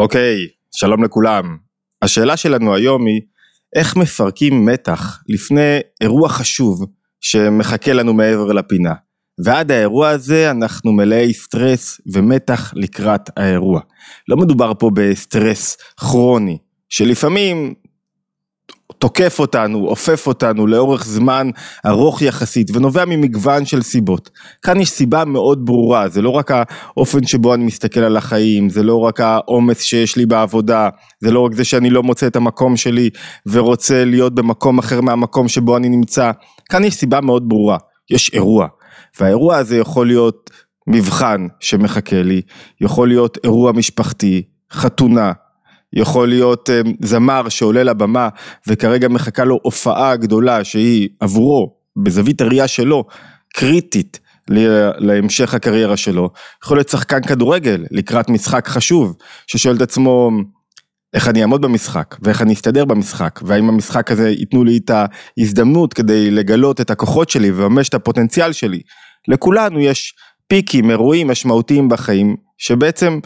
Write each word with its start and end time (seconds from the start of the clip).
אוקיי, 0.00 0.46
שלום 0.76 1.04
לכולם. 1.04 1.56
השאלה 2.02 2.36
שלנו 2.36 2.74
היום 2.74 3.06
היא 3.06 3.20
איך 3.76 3.96
מפרקים 3.96 4.66
מתח 4.66 5.22
לפני 5.28 5.78
אירוע 6.00 6.28
חשוב 6.28 6.86
שמחכה 7.20 7.92
לנו 7.92 8.14
מעבר 8.14 8.52
לפינה. 8.52 8.94
ועד 9.44 9.70
האירוע 9.70 10.08
הזה 10.08 10.50
אנחנו 10.50 10.92
מלאי 10.92 11.34
סטרס 11.34 12.00
ומתח 12.12 12.72
לקראת 12.76 13.30
האירוע. 13.36 13.80
לא 14.28 14.36
מדובר 14.36 14.72
פה 14.78 14.90
בסטרס 14.94 15.76
כרוני, 15.96 16.58
שלפעמים 16.88 17.74
תוקף 19.00 19.38
אותנו, 19.38 19.86
אופף 19.86 20.26
אותנו 20.26 20.66
לאורך 20.66 21.04
זמן 21.04 21.50
ארוך 21.86 22.22
יחסית 22.22 22.70
ונובע 22.74 23.04
ממגוון 23.04 23.64
של 23.64 23.82
סיבות. 23.82 24.30
כאן 24.62 24.80
יש 24.80 24.90
סיבה 24.90 25.24
מאוד 25.24 25.66
ברורה, 25.66 26.08
זה 26.08 26.22
לא 26.22 26.30
רק 26.30 26.50
האופן 26.50 27.26
שבו 27.26 27.54
אני 27.54 27.64
מסתכל 27.64 28.00
על 28.00 28.16
החיים, 28.16 28.68
זה 28.68 28.82
לא 28.82 29.00
רק 29.00 29.20
העומס 29.20 29.82
שיש 29.82 30.16
לי 30.16 30.26
בעבודה, 30.26 30.88
זה 31.20 31.30
לא 31.30 31.40
רק 31.40 31.54
זה 31.54 31.64
שאני 31.64 31.90
לא 31.90 32.02
מוצא 32.02 32.26
את 32.26 32.36
המקום 32.36 32.76
שלי 32.76 33.10
ורוצה 33.46 34.04
להיות 34.04 34.34
במקום 34.34 34.78
אחר 34.78 35.00
מהמקום 35.00 35.48
שבו 35.48 35.76
אני 35.76 35.88
נמצא, 35.88 36.30
כאן 36.70 36.84
יש 36.84 36.94
סיבה 36.94 37.20
מאוד 37.20 37.48
ברורה, 37.48 37.78
יש 38.10 38.30
אירוע, 38.34 38.66
והאירוע 39.20 39.56
הזה 39.56 39.76
יכול 39.76 40.06
להיות 40.06 40.50
מבחן 40.86 41.46
שמחכה 41.60 42.22
לי, 42.22 42.42
יכול 42.80 43.08
להיות 43.08 43.38
אירוע 43.44 43.72
משפחתי, 43.72 44.42
חתונה, 44.72 45.32
יכול 45.92 46.28
להיות 46.28 46.70
אה, 46.70 46.80
זמר 47.02 47.48
שעולה 47.48 47.82
לבמה 47.82 48.28
וכרגע 48.66 49.08
מחכה 49.08 49.44
לו 49.44 49.58
הופעה 49.62 50.16
גדולה 50.16 50.64
שהיא 50.64 51.08
עבורו, 51.20 51.74
בזווית 51.96 52.40
הראייה 52.40 52.68
שלו, 52.68 53.04
קריטית 53.54 54.20
להמשך 54.98 55.54
הקריירה 55.54 55.96
שלו. 55.96 56.30
יכול 56.64 56.76
להיות 56.76 56.88
שחקן 56.88 57.22
כדורגל 57.22 57.84
לקראת 57.90 58.30
משחק 58.30 58.68
חשוב, 58.68 59.16
ששואל 59.46 59.76
את 59.76 59.82
עצמו 59.82 60.30
איך 61.14 61.28
אני 61.28 61.42
אעמוד 61.42 61.62
במשחק 61.62 62.16
ואיך 62.22 62.42
אני 62.42 62.52
אסתדר 62.52 62.84
במשחק 62.84 63.40
והאם 63.42 63.68
המשחק 63.68 64.10
הזה 64.10 64.30
ייתנו 64.30 64.64
לי 64.64 64.78
את 64.84 64.90
ההזדמנות 64.90 65.94
כדי 65.94 66.30
לגלות 66.30 66.80
את 66.80 66.90
הכוחות 66.90 67.30
שלי 67.30 67.50
ולממש 67.50 67.88
את 67.88 67.94
הפוטנציאל 67.94 68.52
שלי. 68.52 68.80
לכולנו 69.28 69.80
יש 69.80 70.14
פיקים, 70.48 70.90
אירועים 70.90 71.28
משמעותיים 71.28 71.88
בחיים 71.88 72.36
שבעצם 72.58 73.18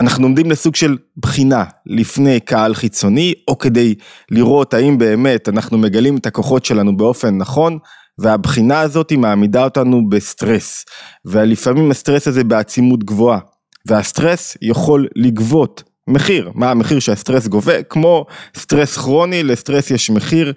אנחנו 0.00 0.26
עומדים 0.26 0.50
לסוג 0.50 0.76
של 0.76 0.96
בחינה 1.16 1.64
לפני 1.86 2.40
קהל 2.40 2.74
חיצוני, 2.74 3.34
או 3.48 3.58
כדי 3.58 3.94
לראות 4.30 4.74
האם 4.74 4.98
באמת 4.98 5.48
אנחנו 5.48 5.78
מגלים 5.78 6.16
את 6.16 6.26
הכוחות 6.26 6.64
שלנו 6.64 6.96
באופן 6.96 7.36
נכון, 7.36 7.78
והבחינה 8.18 8.80
הזאת 8.80 9.12
מעמידה 9.12 9.64
אותנו 9.64 10.08
בסטרס, 10.08 10.84
ולפעמים 11.24 11.90
הסטרס 11.90 12.28
הזה 12.28 12.44
בעצימות 12.44 13.04
גבוהה, 13.04 13.38
והסטרס 13.86 14.56
יכול 14.62 15.08
לגבות 15.16 15.82
מחיר, 16.08 16.50
מה 16.54 16.70
המחיר 16.70 16.98
שהסטרס 16.98 17.46
גובה? 17.46 17.82
כמו 17.82 18.26
סטרס 18.56 18.96
כרוני, 18.96 19.42
לסטרס 19.42 19.90
יש 19.90 20.10
מחיר. 20.10 20.52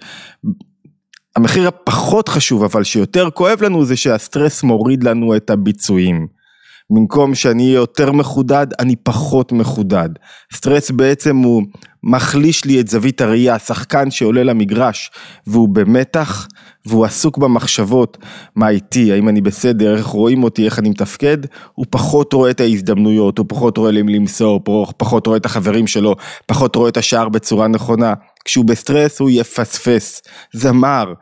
המחיר 1.36 1.68
הפחות 1.68 2.30
חשוב 2.30 2.64
אבל 2.64 2.84
שיותר 2.84 3.30
כואב 3.30 3.64
לנו 3.64 3.86
זה 3.86 3.96
שהסטרס 3.96 4.64
מוריד 4.64 5.04
לנו 5.04 5.36
את 5.36 5.50
הביצועים. 5.50 6.43
במקום 6.90 7.36
שאני 7.36 7.64
אהיה 7.64 7.76
יותר 7.76 8.12
מחודד, 8.12 8.68
אני 8.80 8.96
פחות 8.96 9.52
מחודד. 9.52 10.10
סטרס 10.54 10.92
בעצם 10.92 11.38
הוא 11.38 11.64
מחליש 12.04 12.66
לי 12.66 12.80
את 12.80 12.88
זווית 12.88 13.22
הראייה, 13.22 13.60
שחקן 13.60 14.12
שעולה 14.12 14.44
למגרש 14.44 15.12
והוא 15.48 15.70
במתח 15.70 16.48
והוא 16.86 17.06
עסוק 17.06 17.38
במחשבות, 17.38 18.18
מה 18.56 18.70
איתי, 18.70 19.12
האם 19.12 19.30
אני 19.30 19.42
בסדר, 19.42 19.98
איך 19.98 20.06
רואים 20.06 20.44
אותי, 20.44 20.66
איך 20.66 20.80
אני 20.80 20.90
מתפקד, 20.90 21.38
הוא 21.74 21.86
פחות 21.90 22.34
רואה 22.34 22.52
את 22.52 22.60
ההזדמנויות, 22.60 23.38
הוא 23.38 23.46
פחות 23.50 23.78
רואה 23.78 23.92
למסור, 23.92 24.62
פחות 24.98 25.28
רואה 25.28 25.38
את 25.38 25.46
החברים 25.46 25.88
שלו, 25.88 26.16
פחות 26.46 26.76
רואה 26.76 26.90
את 26.90 26.98
השער 26.98 27.30
בצורה 27.30 27.68
נכונה. 27.68 28.14
כשהוא 28.46 28.66
בסטרס 28.66 29.20
הוא 29.20 29.30
יפספס. 29.30 30.22
זמר, 30.54 31.14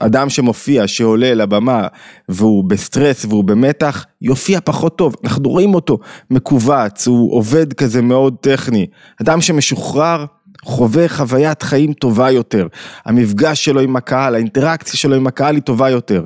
אדם 0.00 0.30
שמופיע, 0.30 0.86
שעולה 0.86 1.34
לבמה 1.34 1.86
והוא 2.28 2.64
בסטרס 2.64 3.24
והוא 3.24 3.44
במתח, 3.44 4.04
יופיע 4.22 4.60
פחות 4.64 4.98
טוב. 4.98 5.14
אנחנו 5.24 5.50
רואים 5.50 5.74
אותו 5.74 5.98
מכווץ, 6.30 7.06
הוא 7.06 7.34
עובד 7.34 7.72
כזה 7.72 8.02
מאוד 8.02 8.34
טכני. 8.40 8.86
אדם 9.22 9.40
שמשוחרר 9.40 10.24
חווה 10.64 11.08
חוויית 11.08 11.62
חיים 11.62 11.92
טובה 11.92 12.30
יותר. 12.30 12.66
המפגש 13.04 13.64
שלו 13.64 13.80
עם 13.80 13.96
הקהל, 13.96 14.34
האינטראקציה 14.34 14.98
שלו 14.98 15.16
עם 15.16 15.26
הקהל 15.26 15.54
היא 15.54 15.62
טובה 15.62 15.90
יותר. 15.90 16.24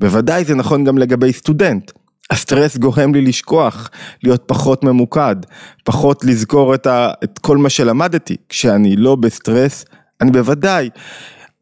בוודאי 0.00 0.44
זה 0.44 0.54
נכון 0.54 0.84
גם 0.84 0.98
לגבי 0.98 1.32
סטודנט. 1.32 1.90
הסטרס 2.30 2.76
גורם 2.76 3.14
לי 3.14 3.22
לשכוח, 3.22 3.90
להיות 4.22 4.42
פחות 4.46 4.84
ממוקד, 4.84 5.36
פחות 5.84 6.24
לזכור 6.24 6.74
את, 6.74 6.86
ה, 6.86 7.12
את 7.24 7.38
כל 7.38 7.56
מה 7.56 7.68
שלמדתי. 7.68 8.36
כשאני 8.48 8.96
לא 8.96 9.16
בסטרס, 9.16 9.84
אני 10.20 10.30
בוודאי, 10.30 10.90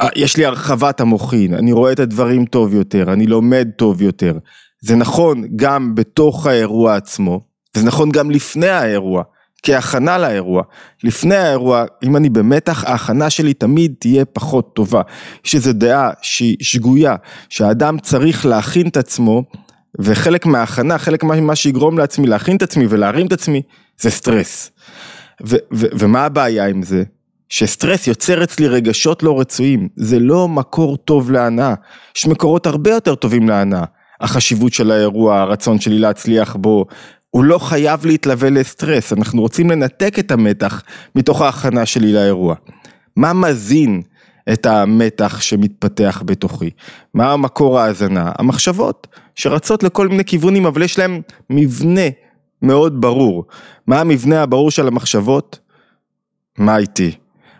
אה, 0.00 0.08
יש 0.16 0.36
לי 0.36 0.46
הרחבת 0.46 1.00
המוחין, 1.00 1.54
אני 1.54 1.72
רואה 1.72 1.92
את 1.92 2.00
הדברים 2.00 2.44
טוב 2.44 2.74
יותר, 2.74 3.12
אני 3.12 3.26
לומד 3.26 3.68
טוב 3.76 4.02
יותר. 4.02 4.38
זה 4.80 4.96
נכון 4.96 5.44
גם 5.56 5.94
בתוך 5.94 6.46
האירוע 6.46 6.96
עצמו, 6.96 7.40
וזה 7.76 7.86
נכון 7.86 8.10
גם 8.10 8.30
לפני 8.30 8.68
האירוע, 8.68 9.22
כהכנה 9.62 10.18
לאירוע. 10.18 10.62
לפני 11.04 11.36
האירוע, 11.36 11.84
אם 12.02 12.16
אני 12.16 12.28
במתח, 12.30 12.84
ההכנה 12.84 13.30
שלי 13.30 13.54
תמיד 13.54 13.94
תהיה 13.98 14.24
פחות 14.24 14.74
טובה. 14.74 15.02
יש 15.44 15.54
איזו 15.54 15.72
דעה 15.72 16.10
שהיא 16.22 16.56
שגויה, 16.60 17.16
שהאדם 17.48 17.98
צריך 17.98 18.46
להכין 18.46 18.88
את 18.88 18.96
עצמו 18.96 19.42
וחלק 20.00 20.46
מההכנה, 20.46 20.98
חלק 20.98 21.24
ממה 21.24 21.56
שיגרום 21.56 21.98
לעצמי 21.98 22.26
להכין 22.26 22.56
את 22.56 22.62
עצמי 22.62 22.86
ולהרים 22.88 23.26
את 23.26 23.32
עצמי, 23.32 23.62
זה 24.00 24.10
סטרס. 24.10 24.70
ו- 25.46 25.56
ו- 25.72 25.86
ומה 25.98 26.24
הבעיה 26.24 26.66
עם 26.66 26.82
זה? 26.82 27.02
שסטרס 27.48 28.06
יוצר 28.06 28.44
אצלי 28.44 28.68
רגשות 28.68 29.22
לא 29.22 29.40
רצויים, 29.40 29.88
זה 29.96 30.18
לא 30.18 30.48
מקור 30.48 30.96
טוב 30.96 31.30
להנאה, 31.30 31.74
יש 32.16 32.26
מקורות 32.26 32.66
הרבה 32.66 32.90
יותר 32.90 33.14
טובים 33.14 33.48
להנאה. 33.48 33.84
החשיבות 34.20 34.72
של 34.72 34.90
האירוע, 34.90 35.40
הרצון 35.40 35.80
שלי 35.80 35.98
להצליח 35.98 36.56
בו, 36.56 36.86
הוא 37.30 37.44
לא 37.44 37.58
חייב 37.58 38.06
להתלווה 38.06 38.50
לסטרס, 38.50 39.12
אנחנו 39.12 39.42
רוצים 39.42 39.70
לנתק 39.70 40.18
את 40.18 40.30
המתח 40.30 40.82
מתוך 41.14 41.42
ההכנה 41.42 41.86
שלי 41.86 42.12
לאירוע. 42.12 42.54
מה 43.16 43.32
מזין 43.32 44.02
את 44.52 44.66
המתח 44.66 45.40
שמתפתח 45.40 46.22
בתוכי. 46.26 46.70
מה 47.14 47.32
המקור 47.32 47.78
ההאזנה? 47.78 48.32
המחשבות 48.38 49.06
שרצות 49.34 49.82
לכל 49.82 50.08
מיני 50.08 50.24
כיוונים 50.24 50.66
אבל 50.66 50.82
יש 50.82 50.98
להם 50.98 51.20
מבנה 51.50 52.08
מאוד 52.62 53.00
ברור. 53.00 53.44
מה 53.86 54.00
המבנה 54.00 54.42
הברור 54.42 54.70
של 54.70 54.86
המחשבות? 54.86 55.58
מה 56.58 56.76
איתי? 56.76 57.12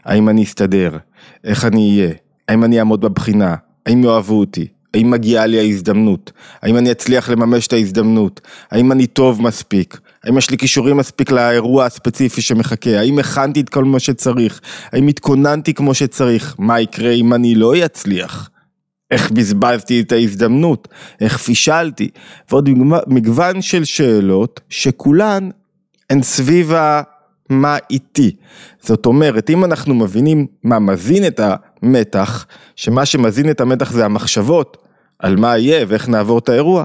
האם 0.04 0.28
אני 0.28 0.44
אסתדר? 0.44 0.96
איך 1.44 1.64
אני 1.64 2.00
אהיה? 2.00 2.14
האם 2.48 2.64
אני 2.64 2.78
אעמוד 2.78 3.00
בבחינה? 3.00 3.54
האם 3.86 4.04
יאהבו 4.04 4.38
אותי? 4.38 4.66
האם 4.94 5.10
מגיעה 5.10 5.46
לי 5.46 5.58
ההזדמנות? 5.58 6.32
האם 6.62 6.76
אני 6.76 6.92
אצליח 6.92 7.30
לממש 7.30 7.66
את 7.66 7.72
ההזדמנות? 7.72 8.40
האם 8.70 8.92
אני 8.92 9.06
טוב 9.06 9.42
מספיק? 9.42 10.00
האם 10.24 10.38
יש 10.38 10.50
לי 10.50 10.58
כישורים 10.58 10.96
מספיק 10.96 11.30
לאירוע 11.30 11.84
הספציפי 11.84 12.42
שמחכה? 12.42 12.98
האם 12.98 13.18
הכנתי 13.18 13.60
את 13.60 13.68
כל 13.68 13.84
מה 13.84 13.98
שצריך? 13.98 14.60
האם 14.92 15.08
התכוננתי 15.08 15.74
כמו 15.74 15.94
שצריך? 15.94 16.54
מה 16.58 16.80
יקרה 16.80 17.10
אם 17.10 17.34
אני 17.34 17.54
לא 17.54 17.84
אצליח? 17.84 18.50
איך 19.10 19.30
בזבזתי 19.30 20.00
את 20.00 20.12
ההזדמנות? 20.12 20.88
איך 21.20 21.36
פישלתי? 21.36 22.08
ועוד 22.50 22.68
מגוון 23.06 23.62
של 23.62 23.84
שאלות 23.84 24.60
שכולן 24.68 25.50
הן 26.10 26.22
סביב 26.22 26.72
ה... 26.72 27.02
מה 27.50 27.76
איתי. 27.90 28.36
זאת 28.80 29.06
אומרת, 29.06 29.50
אם 29.50 29.64
אנחנו 29.64 29.94
מבינים 29.94 30.46
מה 30.62 30.78
מזין 30.78 31.26
את 31.26 31.40
המתח, 31.42 32.46
שמה 32.76 33.06
שמזין 33.06 33.50
את 33.50 33.60
המתח 33.60 33.92
זה 33.92 34.04
המחשבות 34.04 34.76
על 35.18 35.36
מה 35.36 35.58
יהיה 35.58 35.84
ואיך 35.88 36.08
נעבור 36.08 36.38
את 36.38 36.48
האירוע, 36.48 36.84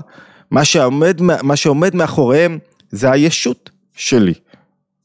מה 0.52 0.66
שעומד, 0.66 1.22
מה 1.22 1.56
שעומד 1.56 1.96
מאחוריהם 1.96 2.58
זה 2.94 3.12
הישות 3.12 3.70
שלי. 3.96 4.34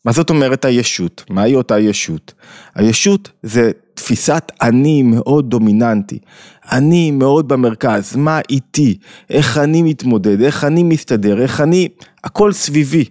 מה 0.04 0.12
זאת 0.12 0.31
אומרת 0.31 0.65
הישות? 0.65 1.25
מהי 1.31 1.55
אותה 1.55 1.79
ישות? 1.79 2.35
הישות 2.75 3.31
זה 3.43 3.70
תפיסת 3.94 4.52
אני 4.62 5.02
מאוד 5.02 5.50
דומיננטי. 5.50 6.19
אני 6.73 7.11
מאוד 7.11 7.49
במרכז, 7.49 8.17
מה 8.17 8.40
איתי? 8.50 8.99
איך 9.31 9.58
אני 9.58 9.82
מתמודד? 9.82 10.43
איך 10.43 10.64
אני 10.64 10.82
מסתדר? 10.82 11.43
איך 11.43 11.61
אני... 11.61 11.88
הכל 12.25 12.52
סביבי. 12.52 13.05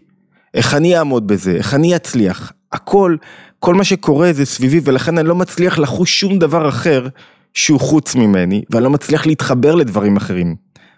איך 0.53 0.73
אני 0.73 0.97
אעמוד 0.97 1.27
בזה? 1.27 1.51
איך 1.51 1.73
אני 1.73 1.95
אצליח? 1.95 2.51
הכל, 2.71 3.15
כל 3.59 3.75
מה 3.75 3.83
שקורה 3.83 4.33
זה 4.33 4.45
סביבי 4.45 4.79
ולכן 4.83 5.17
אני 5.17 5.27
לא 5.27 5.35
מצליח 5.35 5.79
לחוש 5.79 6.19
שום 6.19 6.39
דבר 6.39 6.69
אחר 6.69 7.07
שהוא 7.53 7.79
חוץ 7.79 8.15
ממני 8.15 8.61
ואני 8.69 8.83
לא 8.83 8.89
מצליח 8.89 9.25
להתחבר 9.25 9.75
לדברים 9.75 10.17
אחרים. 10.17 10.55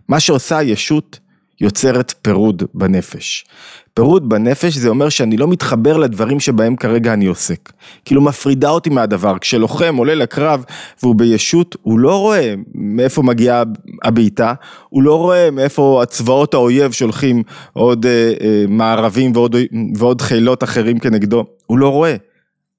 מה 0.08 0.20
שעושה 0.20 0.58
הישות 0.58 1.20
יוצרת 1.62 2.14
פירוד 2.22 2.64
בנפש. 2.74 3.46
פירוד 3.94 4.30
בנפש 4.30 4.78
זה 4.78 4.90
אומר 4.90 5.10
שאני 5.10 5.38
לא 5.38 5.48
מתחבר 5.48 5.98
לדברים 5.98 6.40
שבהם 6.40 6.76
כרגע 6.76 7.14
אני 7.14 7.26
עוסק. 7.26 7.72
כאילו 8.06 8.22
מפרידה 8.22 8.70
אותי 8.70 8.90
מהדבר. 8.90 9.38
כשלוחם 9.42 9.96
עולה 9.96 10.16
לקרב 10.16 10.64
והוא 11.04 11.16
בישות, 11.16 11.76
הוא 11.82 12.00
לא 12.00 12.20
רואה 12.20 12.54
מאיפה 12.76 13.22
מגיעה 13.22 13.64
הבעיטה, 14.04 14.54
הוא 14.90 15.04
לא 15.04 15.16
רואה 15.16 15.52
מאיפה 15.52 16.00
הצבאות 16.04 16.54
האויב 16.54 16.92
שולחים 16.92 17.44
עוד 17.74 18.06
אה, 18.06 18.34
אה, 18.42 18.64
מערבים 18.68 19.32
ועוד, 19.36 19.56
ועוד 19.96 20.22
חילות 20.22 20.64
אחרים 20.64 21.00
כנגדו, 21.00 21.46
הוא 21.66 21.78
לא 21.78 21.90
רואה. 21.90 22.16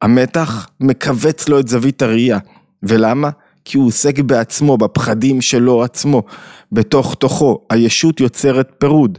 המתח 0.03 0.69
מכווץ 0.81 1.49
לו 1.49 1.61
את 1.61 1.69
זווית 1.69 2.03
הראייה. 2.03 2.39
ולמה? 2.83 3.31
כי 3.71 3.79
הוא 3.79 3.87
עוסק 3.87 4.19
בעצמו, 4.19 4.79
בפחדים 4.79 5.41
שלו 5.41 5.83
עצמו, 5.85 6.23
בתוך 6.73 7.15
תוכו. 7.15 7.67
הישות 7.71 8.21
יוצרת 8.21 8.73
פירוד. 8.79 9.19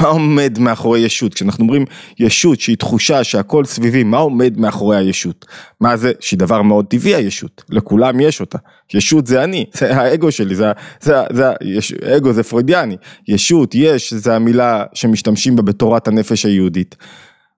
מה 0.00 0.08
עומד 0.08 0.58
מאחורי 0.58 1.00
ישות? 1.00 1.34
כשאנחנו 1.34 1.62
אומרים 1.62 1.84
ישות 2.18 2.60
שהיא 2.60 2.76
תחושה 2.76 3.24
שהכל 3.24 3.64
סביבי, 3.64 4.04
מה 4.04 4.16
עומד 4.16 4.58
מאחורי 4.58 4.96
הישות? 4.96 5.46
מה 5.80 5.96
זה? 5.96 6.12
שהיא 6.20 6.38
דבר 6.38 6.62
מאוד 6.62 6.86
טבעי 6.86 7.14
הישות, 7.14 7.64
לכולם 7.70 8.20
יש 8.20 8.40
אותה. 8.40 8.58
ישות 8.94 9.26
זה 9.26 9.44
אני, 9.44 9.64
זה 9.74 9.96
האגו 9.96 10.32
שלי, 10.32 10.54
זה, 10.54 10.72
זה, 11.00 11.14
זה, 11.32 11.44
יש, 11.62 11.92
אגו 11.92 12.32
זה 12.32 12.42
פרוידיאני. 12.42 12.96
ישות, 13.28 13.74
יש, 13.74 14.14
זה 14.14 14.36
המילה 14.36 14.84
שמשתמשים 14.94 15.56
בה 15.56 15.62
בתורת 15.62 16.08
הנפש 16.08 16.46
היהודית. 16.46 16.96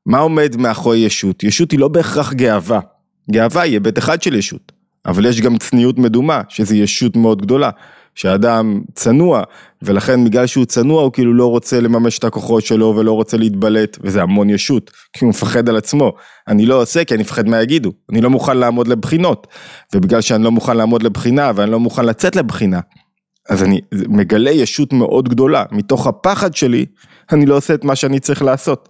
מה 0.07 0.19
עומד 0.19 0.57
מאחורי 0.57 0.99
ישות? 0.99 1.45
ישות 1.45 1.71
היא 1.71 1.81
לא 1.81 1.89
בהכרח 1.89 2.33
גאווה. 2.33 2.81
גאווה 3.31 3.63
היא 3.63 3.73
היבט 3.73 3.99
אחד 3.99 4.23
של 4.23 4.35
ישות. 4.35 4.73
אבל 5.07 5.27
יש 5.27 5.41
גם 5.41 5.59
צניעות 5.59 5.99
מדומה, 5.99 6.41
שזו 6.49 6.75
ישות 6.75 7.17
מאוד 7.17 7.43
גדולה. 7.43 7.71
שאדם 8.15 8.81
צנוע, 8.95 9.43
ולכן 9.83 10.25
בגלל 10.25 10.47
שהוא 10.47 10.65
צנוע 10.65 11.03
הוא 11.03 11.13
כאילו 11.13 11.35
לא 11.35 11.47
רוצה 11.51 11.81
לממש 11.81 12.19
את 12.19 12.25
הכוחות 12.25 12.65
שלו 12.65 12.95
ולא 12.97 13.13
רוצה 13.13 13.37
להתבלט, 13.37 13.99
וזה 14.01 14.23
המון 14.23 14.51
ישות, 14.51 14.91
כי 15.13 15.25
הוא 15.25 15.31
מפחד 15.31 15.69
על 15.69 15.77
עצמו. 15.77 16.13
אני 16.49 16.67
לא 16.67 16.83
עושה 16.83 17.05
כי 17.05 17.15
אני 17.15 17.23
מפחד 17.23 17.49
מה 17.49 17.63
יגידו, 17.63 17.93
אני 18.13 18.21
לא 18.21 18.31
מוכן 18.31 18.57
לעמוד 18.57 18.89
לבחינות, 18.89 19.47
ובגלל 19.95 20.21
שאני 20.21 20.45
לא 20.45 20.51
מוכן 20.51 20.77
לעמוד 20.77 21.03
לבחינה 21.03 21.53
ואני 21.55 21.71
לא 21.71 21.81
מוכן 21.81 22.05
לצאת 22.05 22.37
לבחינה, 22.37 22.81
אז 23.51 23.63
אני 23.63 23.81
מגלה 23.93 24.51
ישות 24.51 24.93
מאוד 24.93 25.29
גדולה, 25.29 25.65
מתוך 25.73 26.07
הפחד 26.07 26.55
שלי, 26.55 26.87
אני 27.33 27.47
לא 27.47 27.57
עושה 27.57 27.75
את 27.75 27.85
מה 27.85 27.97
שאני 27.97 28.21
צריך 28.21 28.43
לעשות. 28.43 28.89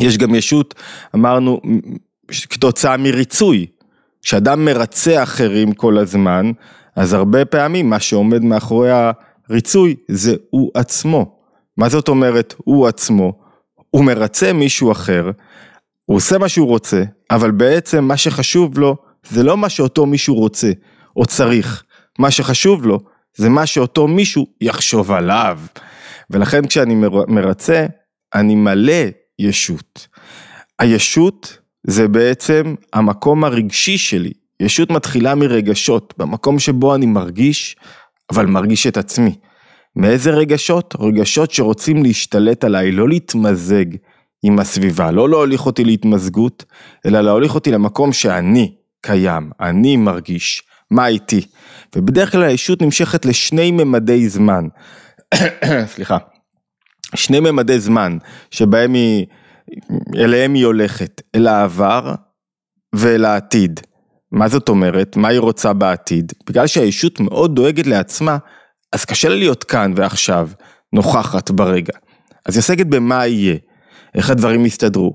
יש 0.00 0.18
גם 0.18 0.34
ישות, 0.34 0.74
אמרנו, 1.14 1.60
כתוצאה 2.50 2.96
מריצוי, 2.96 3.66
כשאדם 4.24 4.64
מרצה 4.64 5.22
אחרים 5.22 5.72
כל 5.72 5.98
הזמן, 5.98 6.50
אז 6.96 7.12
הרבה 7.12 7.44
פעמים 7.44 7.90
מה 7.90 8.00
שעומד 8.00 8.42
מאחורי 8.42 8.90
הריצוי 9.48 9.94
זה 10.08 10.34
הוא 10.50 10.70
עצמו. 10.74 11.38
מה 11.76 11.88
זאת 11.88 12.08
אומרת 12.08 12.54
הוא 12.56 12.86
עצמו? 12.86 13.32
הוא 13.90 14.04
מרצה 14.04 14.52
מישהו 14.52 14.92
אחר, 14.92 15.30
הוא 16.04 16.16
עושה 16.16 16.38
מה 16.38 16.48
שהוא 16.48 16.68
רוצה, 16.68 17.02
אבל 17.30 17.50
בעצם 17.50 18.04
מה 18.04 18.16
שחשוב 18.16 18.78
לו 18.78 18.96
זה 19.28 19.42
לא 19.42 19.56
מה 19.56 19.68
שאותו 19.68 20.06
מישהו 20.06 20.34
רוצה 20.34 20.70
או 21.16 21.26
צריך, 21.26 21.84
מה 22.18 22.30
שחשוב 22.30 22.86
לו 22.86 23.00
זה 23.36 23.48
מה 23.48 23.66
שאותו 23.66 24.08
מישהו 24.08 24.46
יחשוב 24.60 25.12
עליו. 25.12 25.58
ולכן 26.30 26.66
כשאני 26.66 26.94
מרצה, 27.28 27.86
אני 28.34 28.54
מלא 28.54 29.02
ישות. 29.38 30.08
הישות 30.78 31.58
זה 31.86 32.08
בעצם 32.08 32.74
המקום 32.92 33.44
הרגשי 33.44 33.98
שלי. 33.98 34.32
ישות 34.60 34.90
מתחילה 34.90 35.34
מרגשות, 35.34 36.14
במקום 36.18 36.58
שבו 36.58 36.94
אני 36.94 37.06
מרגיש, 37.06 37.76
אבל 38.30 38.46
מרגיש 38.46 38.86
את 38.86 38.96
עצמי. 38.96 39.34
מאיזה 39.96 40.30
רגשות? 40.30 40.94
רגשות 41.00 41.50
שרוצים 41.50 42.02
להשתלט 42.02 42.64
עליי, 42.64 42.92
לא 42.92 43.08
להתמזג 43.08 43.84
עם 44.42 44.58
הסביבה, 44.58 45.10
לא 45.10 45.28
להוליך 45.28 45.66
אותי 45.66 45.84
להתמזגות, 45.84 46.64
אלא 47.06 47.20
להוליך 47.20 47.54
אותי 47.54 47.70
למקום 47.70 48.12
שאני 48.12 48.74
קיים, 49.00 49.50
אני 49.60 49.96
מרגיש, 49.96 50.62
מה 50.90 51.06
איתי. 51.06 51.46
ובדרך 51.96 52.32
כלל 52.32 52.42
הישות 52.42 52.82
נמשכת 52.82 53.24
לשני 53.24 53.70
ממדי 53.70 54.28
זמן. 54.28 54.68
סליחה. 55.94 56.18
שני 57.14 57.40
ממדי 57.40 57.80
זמן 57.80 58.18
שבהם 58.50 58.94
היא, 58.94 59.26
אליהם 60.16 60.54
היא 60.54 60.66
הולכת, 60.66 61.22
אל 61.34 61.46
העבר 61.46 62.14
ואל 62.94 63.24
העתיד. 63.24 63.80
מה 64.32 64.48
זאת 64.48 64.68
אומרת? 64.68 65.16
מה 65.16 65.28
היא 65.28 65.40
רוצה 65.40 65.72
בעתיד? 65.72 66.32
בגלל 66.46 66.66
שהישות 66.66 67.20
מאוד 67.20 67.54
דואגת 67.54 67.86
לעצמה, 67.86 68.38
אז 68.92 69.04
קשה 69.04 69.28
לה 69.28 69.36
להיות 69.36 69.64
כאן 69.64 69.92
ועכשיו, 69.96 70.48
נוכחת 70.92 71.50
ברגע. 71.50 71.92
אז 72.46 72.54
היא 72.54 72.60
עוסקת 72.60 72.86
במה 72.86 73.26
יהיה, 73.26 73.56
איך 74.14 74.30
הדברים 74.30 74.66
יסתדרו, 74.66 75.14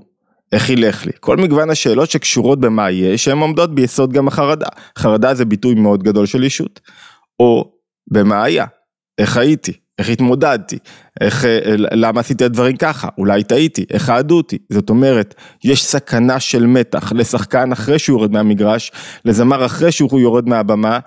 איך 0.52 0.70
ילך 0.70 1.06
לי. 1.06 1.12
כל 1.20 1.36
מגוון 1.36 1.70
השאלות 1.70 2.10
שקשורות 2.10 2.60
במה 2.60 2.90
יהיה, 2.90 3.18
שהן 3.18 3.38
עומדות 3.38 3.74
ביסוד 3.74 4.12
גם 4.12 4.28
החרדה. 4.28 4.66
חרדה 4.98 5.34
זה 5.34 5.44
ביטוי 5.44 5.74
מאוד 5.74 6.02
גדול 6.02 6.26
של 6.26 6.42
אישות. 6.42 6.80
או 7.40 7.72
במה 8.12 8.42
היה, 8.44 8.66
איך 9.18 9.36
הייתי, 9.36 9.72
איך 10.00 10.08
התמודדתי, 10.08 10.78
איך, 11.20 11.44
אה, 11.44 11.58
למה 11.76 12.20
עשיתי 12.20 12.44
את 12.44 12.50
הדברים 12.50 12.76
ככה, 12.76 13.08
אולי 13.18 13.44
טעיתי, 13.44 13.84
איך 13.90 14.10
אהדו 14.10 14.36
אותי, 14.36 14.58
זאת 14.72 14.90
אומרת, 14.90 15.34
יש 15.64 15.84
סכנה 15.84 16.40
של 16.40 16.66
מתח 16.66 17.12
לשחקן 17.12 17.72
אחרי 17.72 17.98
שהוא 17.98 18.18
יורד 18.18 18.32
מהמגרש, 18.32 18.92
לזמר 19.24 19.66
אחרי 19.66 19.92
שהוא 19.92 20.20
יורד 20.20 20.48
מהבמה, 20.48 20.98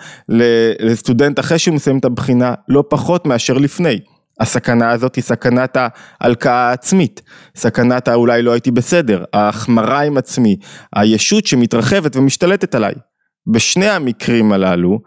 לסטודנט 0.79 1.39
אחרי 1.39 1.59
שהוא 1.59 1.75
מסיים 1.75 1.97
את 1.97 2.05
הבחינה, 2.05 2.53
לא 2.69 2.83
פחות 2.89 3.25
מאשר 3.25 3.53
לפני. 3.53 3.99
הסכנה 4.39 4.91
הזאת 4.91 5.15
היא 5.15 5.23
סכנת 5.23 5.77
ההלקאה 6.21 6.69
העצמית, 6.69 7.21
סכנת 7.55 8.07
האולי 8.07 8.41
לא 8.41 8.51
הייתי 8.51 8.71
בסדר, 8.71 9.23
ההחמרה 9.33 10.01
עם 10.01 10.17
עצמי, 10.17 10.57
הישות 10.95 11.45
שמתרחבת 11.45 12.15
ומשתלטת 12.15 12.75
עליי. 12.75 12.93
בשני 13.47 13.89
המקרים 13.89 14.51
הללו, 14.51 14.99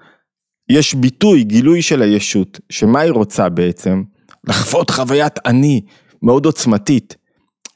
יש 0.69 0.95
ביטוי, 0.95 1.45
גילוי 1.45 1.83
של 1.83 2.03
הישות, 2.03 2.61
שמה 2.71 3.01
היא 3.01 3.13
רוצה 3.13 3.49
בעצם? 3.49 4.03
לחוות 4.45 4.91
חוויית 4.91 5.39
אני 5.47 5.81
מאוד 6.23 6.47
עוצמתית. 6.47 7.17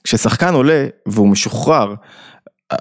כששחקן 0.04 0.54
עולה 0.54 0.86
והוא 1.06 1.28
משוחרר, 1.28 1.94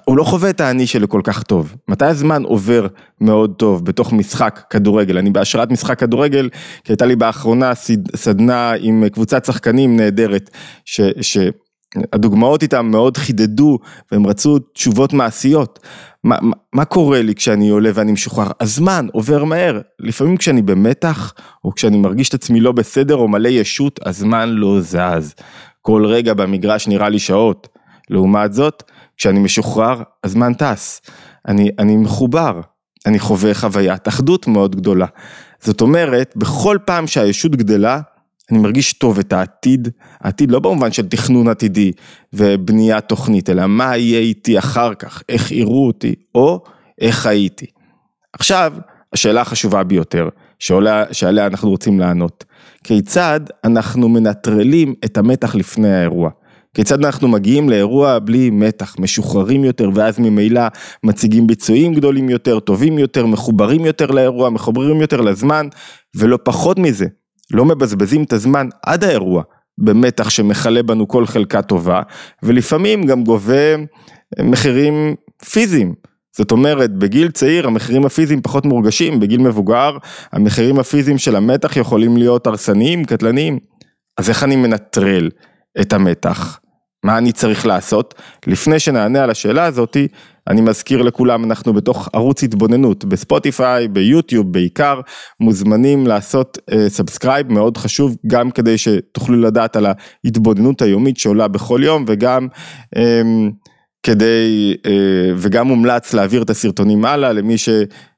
הוא 0.04 0.16
לא 0.16 0.24
חווה 0.24 0.50
את 0.50 0.60
האני 0.60 0.86
שלו 0.86 1.08
כל 1.08 1.20
כך 1.24 1.42
טוב. 1.42 1.74
מתי 1.88 2.04
הזמן 2.04 2.42
עובר 2.42 2.86
מאוד 3.20 3.54
טוב 3.56 3.84
בתוך 3.84 4.12
משחק 4.12 4.62
כדורגל? 4.70 5.18
אני 5.18 5.30
בהשראת 5.30 5.70
משחק 5.70 5.98
כדורגל, 5.98 6.48
כי 6.84 6.92
הייתה 6.92 7.06
לי 7.06 7.16
באחרונה 7.16 7.72
סדנה 8.16 8.72
עם 8.80 9.08
קבוצת 9.08 9.44
שחקנים 9.44 9.96
נהדרת, 9.96 10.50
ש... 10.84 11.00
ש... 11.20 11.38
הדוגמאות 12.12 12.62
איתם 12.62 12.86
מאוד 12.86 13.16
חידדו 13.16 13.78
והם 14.12 14.26
רצו 14.26 14.58
תשובות 14.58 15.12
מעשיות. 15.12 15.78
מה, 16.24 16.38
מה, 16.72 16.84
קורה 16.84 17.22
לי 17.22 17.34
כשאני 17.34 17.68
עולה 17.68 17.90
ואני 17.94 18.12
משוחרר? 18.12 18.50
הזמן 18.60 19.06
עובר 19.12 19.44
מהר. 19.44 19.80
לפעמים 19.98 20.36
כשאני 20.36 20.62
במתח, 20.62 21.34
או 21.64 21.74
כשאני 21.74 21.98
מרגיש 21.98 22.28
את 22.28 22.34
עצמי 22.34 22.60
לא 22.60 22.72
בסדר 22.72 23.16
או 23.16 23.28
מלא 23.28 23.48
ישות, 23.48 24.00
הזמן 24.06 24.48
לא 24.48 24.80
זז. 24.80 25.34
כל 25.82 26.06
רגע 26.06 26.34
במגרש 26.34 26.88
נראה 26.88 27.08
לי 27.08 27.18
שעות. 27.18 27.68
לעומת 28.10 28.52
זאת, 28.52 28.82
כשאני 29.16 29.38
משוחרר, 29.38 30.02
הזמן 30.24 30.54
טס. 30.54 31.00
אני, 31.48 31.70
אני 31.78 31.96
מחובר, 31.96 32.60
אני 33.06 33.18
חווה 33.18 33.54
חוויית 33.54 34.08
אחדות 34.08 34.46
מאוד 34.46 34.76
גדולה. 34.76 35.06
זאת 35.60 35.80
אומרת, 35.80 36.32
בכל 36.36 36.78
פעם 36.84 37.06
שהישות 37.06 37.56
גדלה, 37.56 38.00
אני 38.52 38.58
מרגיש 38.58 38.92
טוב 38.92 39.18
את 39.18 39.32
העתיד, 39.32 39.88
העתיד 40.20 40.50
לא 40.50 40.58
במובן 40.58 40.92
של 40.92 41.08
תכנון 41.08 41.48
עתידי 41.48 41.92
ובניית 42.32 43.04
תוכנית, 43.04 43.50
אלא 43.50 43.66
מה 43.66 43.96
יהיה 43.96 44.20
איתי 44.20 44.58
אחר 44.58 44.94
כך, 44.94 45.22
איך 45.28 45.52
יראו 45.52 45.86
אותי, 45.86 46.14
או 46.34 46.62
איך 47.00 47.26
הייתי. 47.26 47.66
עכשיו, 48.32 48.72
השאלה 49.12 49.40
החשובה 49.40 49.84
ביותר, 49.84 50.28
שעולה, 50.58 51.04
שעליה 51.12 51.46
אנחנו 51.46 51.70
רוצים 51.70 52.00
לענות, 52.00 52.44
כיצד 52.84 53.40
אנחנו 53.64 54.08
מנטרלים 54.08 54.94
את 55.04 55.18
המתח 55.18 55.54
לפני 55.54 55.94
האירוע? 55.94 56.30
כיצד 56.74 57.04
אנחנו 57.04 57.28
מגיעים 57.28 57.68
לאירוע 57.68 58.18
בלי 58.18 58.50
מתח, 58.50 58.96
משוחררים 58.98 59.64
יותר, 59.64 59.90
ואז 59.94 60.18
ממילא 60.18 60.62
מציגים 61.04 61.46
ביצועים 61.46 61.94
גדולים 61.94 62.28
יותר, 62.28 62.60
טובים 62.60 62.98
יותר, 62.98 63.26
מחוברים 63.26 63.86
יותר 63.86 64.06
לאירוע, 64.06 64.50
מחוברים 64.50 65.00
יותר 65.00 65.20
לזמן, 65.20 65.66
ולא 66.14 66.38
פחות 66.44 66.78
מזה, 66.78 67.06
לא 67.52 67.64
מבזבזים 67.64 68.22
את 68.22 68.32
הזמן 68.32 68.68
עד 68.82 69.04
האירוע 69.04 69.42
במתח 69.78 70.30
שמכלה 70.30 70.82
בנו 70.82 71.08
כל 71.08 71.26
חלקה 71.26 71.62
טובה, 71.62 72.02
ולפעמים 72.42 73.06
גם 73.06 73.24
גובה 73.24 73.76
מחירים 74.42 75.14
פיזיים. 75.50 75.94
זאת 76.36 76.52
אומרת, 76.52 76.94
בגיל 76.94 77.30
צעיר 77.30 77.66
המחירים 77.66 78.06
הפיזיים 78.06 78.42
פחות 78.42 78.66
מורגשים, 78.66 79.20
בגיל 79.20 79.40
מבוגר 79.40 79.96
המחירים 80.32 80.78
הפיזיים 80.78 81.18
של 81.18 81.36
המתח 81.36 81.76
יכולים 81.76 82.16
להיות 82.16 82.46
הרסניים, 82.46 83.04
קטלניים. 83.04 83.58
אז 84.18 84.28
איך 84.28 84.44
אני 84.44 84.56
מנטרל 84.56 85.30
את 85.80 85.92
המתח? 85.92 86.60
מה 87.04 87.18
אני 87.18 87.32
צריך 87.32 87.66
לעשות? 87.66 88.14
לפני 88.46 88.78
שנענה 88.78 89.22
על 89.22 89.30
השאלה 89.30 89.64
הזאתי, 89.64 90.08
אני 90.48 90.60
מזכיר 90.60 91.02
לכולם, 91.02 91.44
אנחנו 91.44 91.72
בתוך 91.72 92.08
ערוץ 92.12 92.42
התבוננות, 92.42 93.04
בספוטיפיי, 93.04 93.88
ביוטיוב 93.88 94.52
בעיקר, 94.52 95.00
מוזמנים 95.40 96.06
לעשות 96.06 96.58
subscribe, 96.88 97.50
אה, 97.50 97.52
מאוד 97.52 97.76
חשוב, 97.76 98.16
גם 98.26 98.50
כדי 98.50 98.78
שתוכלו 98.78 99.40
לדעת 99.40 99.76
על 99.76 99.86
ההתבוננות 99.86 100.82
היומית 100.82 101.16
שעולה 101.16 101.48
בכל 101.48 101.80
יום, 101.84 102.04
וגם 102.08 102.48
um, 102.94 102.98
כדי, 104.02 104.74
uh, 104.86 104.90
וגם 105.36 105.66
מומלץ 105.66 106.14
להעביר 106.14 106.42
את 106.42 106.50
הסרטונים 106.50 107.04
הלאה 107.04 107.32
למי 107.32 107.58
ש... 107.58 107.68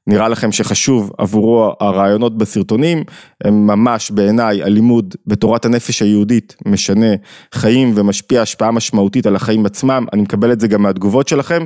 נראה 0.06 0.28
לכם 0.28 0.52
שחשוב 0.52 1.10
עבורו 1.18 1.72
הרעיונות 1.80 2.38
בסרטונים, 2.38 3.04
הם 3.44 3.66
ממש 3.66 4.10
בעיניי 4.10 4.62
הלימוד 4.62 5.14
בתורת 5.26 5.64
הנפש 5.64 6.02
היהודית 6.02 6.56
משנה 6.66 7.06
חיים 7.54 7.92
ומשפיע 7.94 8.42
השפעה 8.42 8.70
משמעותית 8.70 9.26
על 9.26 9.36
החיים 9.36 9.66
עצמם, 9.66 10.06
אני 10.12 10.22
מקבל 10.22 10.52
את 10.52 10.60
זה 10.60 10.68
גם 10.68 10.82
מהתגובות 10.82 11.28
שלכם, 11.28 11.64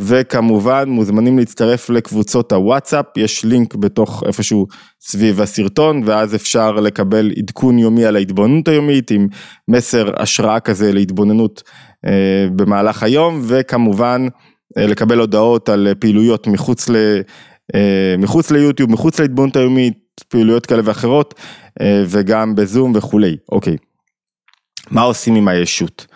וכמובן 0.00 0.88
מוזמנים 0.88 1.38
להצטרף 1.38 1.90
לקבוצות 1.90 2.52
הוואטסאפ, 2.52 3.06
יש 3.16 3.44
לינק 3.44 3.74
בתוך 3.74 4.22
איפשהו 4.26 4.66
סביב 5.00 5.40
הסרטון, 5.40 6.02
ואז 6.04 6.34
אפשר 6.34 6.72
לקבל 6.72 7.32
עדכון 7.38 7.78
יומי 7.78 8.04
על 8.04 8.16
ההתבוננות 8.16 8.68
היומית 8.68 9.10
עם 9.10 9.26
מסר 9.68 10.10
השראה 10.16 10.60
כזה 10.60 10.92
להתבוננות 10.92 11.62
אה, 12.06 12.46
במהלך 12.56 13.02
היום, 13.02 13.40
וכמובן 13.46 14.26
אה, 14.78 14.86
לקבל 14.86 15.18
הודעות 15.18 15.68
על 15.68 15.88
פעילויות 15.98 16.46
מחוץ 16.46 16.88
ל... 16.88 16.96
אה, 17.74 18.14
מחוץ 18.18 18.50
ליוטיוב, 18.50 18.90
מחוץ 18.90 19.20
להתבוננות 19.20 19.56
היומית, 19.56 19.98
פעילויות 20.28 20.66
כאלה 20.66 20.82
ואחרות, 20.84 21.34
אה, 21.80 22.04
וגם 22.06 22.54
בזום 22.54 22.92
וכולי, 22.94 23.36
אוקיי. 23.52 23.76
מה 24.90 25.02
עושים 25.02 25.34
עם 25.34 25.48
הישות? 25.48 26.06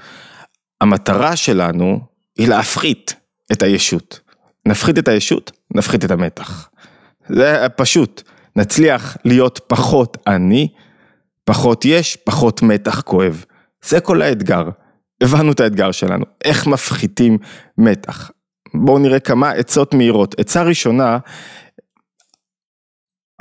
המטרה 0.80 1.36
שלנו 1.36 2.00
היא 2.38 2.48
להפחית 2.48 3.14
את 3.52 3.62
הישות. 3.62 4.20
נפחית 4.66 4.98
את 4.98 5.08
הישות, 5.08 5.52
נפחית 5.74 6.04
את 6.04 6.10
המתח. 6.10 6.70
זה 7.28 7.66
פשוט, 7.76 8.22
נצליח 8.56 9.16
להיות 9.24 9.60
פחות 9.66 10.16
אני, 10.26 10.68
פחות 11.44 11.84
יש, 11.84 12.16
פחות 12.16 12.62
מתח 12.62 13.00
כואב. 13.00 13.44
זה 13.84 14.00
כל 14.00 14.22
האתגר. 14.22 14.68
הבנו 15.20 15.52
את 15.52 15.60
האתגר 15.60 15.92
שלנו, 15.92 16.24
איך 16.44 16.66
מפחיתים 16.66 17.38
מתח. 17.78 18.30
בואו 18.74 18.98
נראה 18.98 19.20
כמה 19.20 19.50
עצות 19.50 19.94
מהירות. 19.94 20.40
עצה 20.40 20.62
ראשונה, 20.62 21.18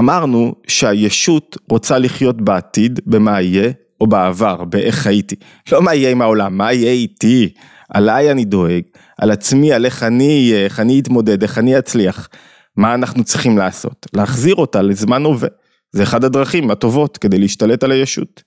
אמרנו 0.02 0.56
שהישות 0.68 1.58
רוצה 1.70 1.98
לחיות 1.98 2.42
בעתיד, 2.42 3.00
במה 3.06 3.42
יהיה, 3.42 3.72
או 4.02 4.08
בעבר, 4.08 4.64
באיך 4.64 5.08
הייתי. 5.08 5.36
לא 5.72 5.82
מה 5.82 5.96
יהיה 5.96 6.12
עם 6.12 6.22
העולם, 6.22 6.58
מה 6.58 6.74
יהיה 6.74 6.92
איתי, 6.92 7.54
עליי 7.90 8.32
אני 8.32 8.46
דואג, 8.46 8.82
על 9.18 9.32
עצמי, 9.32 9.74
על 9.74 9.86
איך 9.86 10.04
אני 10.04 10.28
אהיה, 10.28 10.66
איך 10.66 10.80
אני 10.80 11.00
אתמודד, 11.00 11.42
איך 11.42 11.58
אני 11.58 11.80
אצליח. 11.80 12.30
מה 12.78 12.94
אנחנו 12.94 13.24
צריכים 13.24 13.58
לעשות? 13.58 14.06
להחזיר 14.14 14.56
אותה 14.56 14.82
לזמן 14.82 15.24
הווה. 15.24 15.50
זה 15.92 16.04
אחד 16.04 16.24
הדרכים 16.24 16.72
הטובות 16.72 17.18
כדי 17.18 17.38
להשתלט 17.38 17.84
על 17.84 17.92
הישות. 17.92 18.44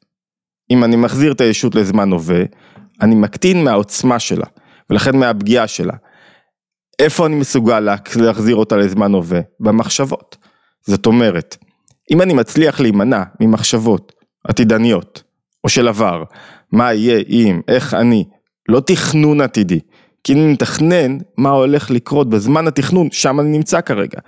אם 0.71 0.85
אני 0.85 0.97
מחזיר 0.97 1.33
את 1.33 1.41
הישות 1.41 1.75
לזמן 1.75 2.13
הווה, 2.13 2.43
אני 3.01 3.15
מקטין 3.15 3.65
מהעוצמה 3.65 4.19
שלה, 4.19 4.47
ולכן 4.91 5.17
מהפגיעה 5.17 5.67
שלה. 5.67 5.95
איפה 6.99 7.27
אני 7.27 7.35
מסוגל 7.35 7.81
להחזיר 8.17 8.57
אותה 8.57 8.77
לזמן 8.77 9.15
הווה? 9.15 9.41
במחשבות. 9.61 10.37
זאת 10.87 11.07
אומרת, 11.07 11.57
אם 12.11 12.23
אני 12.23 12.35
מצליח 12.35 12.81
להימנע 12.81 13.23
ממחשבות 13.41 14.13
עתידניות 14.45 15.23
או 15.65 15.69
של 15.69 15.89
עבר, 15.89 16.25
מה 16.73 16.93
יהיה 16.93 17.23
אם, 17.29 17.61
איך 17.69 17.95
אני, 17.95 18.25
לא 18.69 18.81
תכנון 18.81 19.41
עתידי, 19.41 19.81
כי 20.25 20.33
אני 20.33 20.53
מתכנן 20.53 21.19
מה 21.37 21.51
הולך 21.51 21.91
לקרות 21.91 22.31
בזמן 22.31 22.67
התכנון, 22.67 23.11
שם 23.11 23.41
אני 23.41 23.49
נמצא 23.49 23.81
כרגע, 23.81 24.19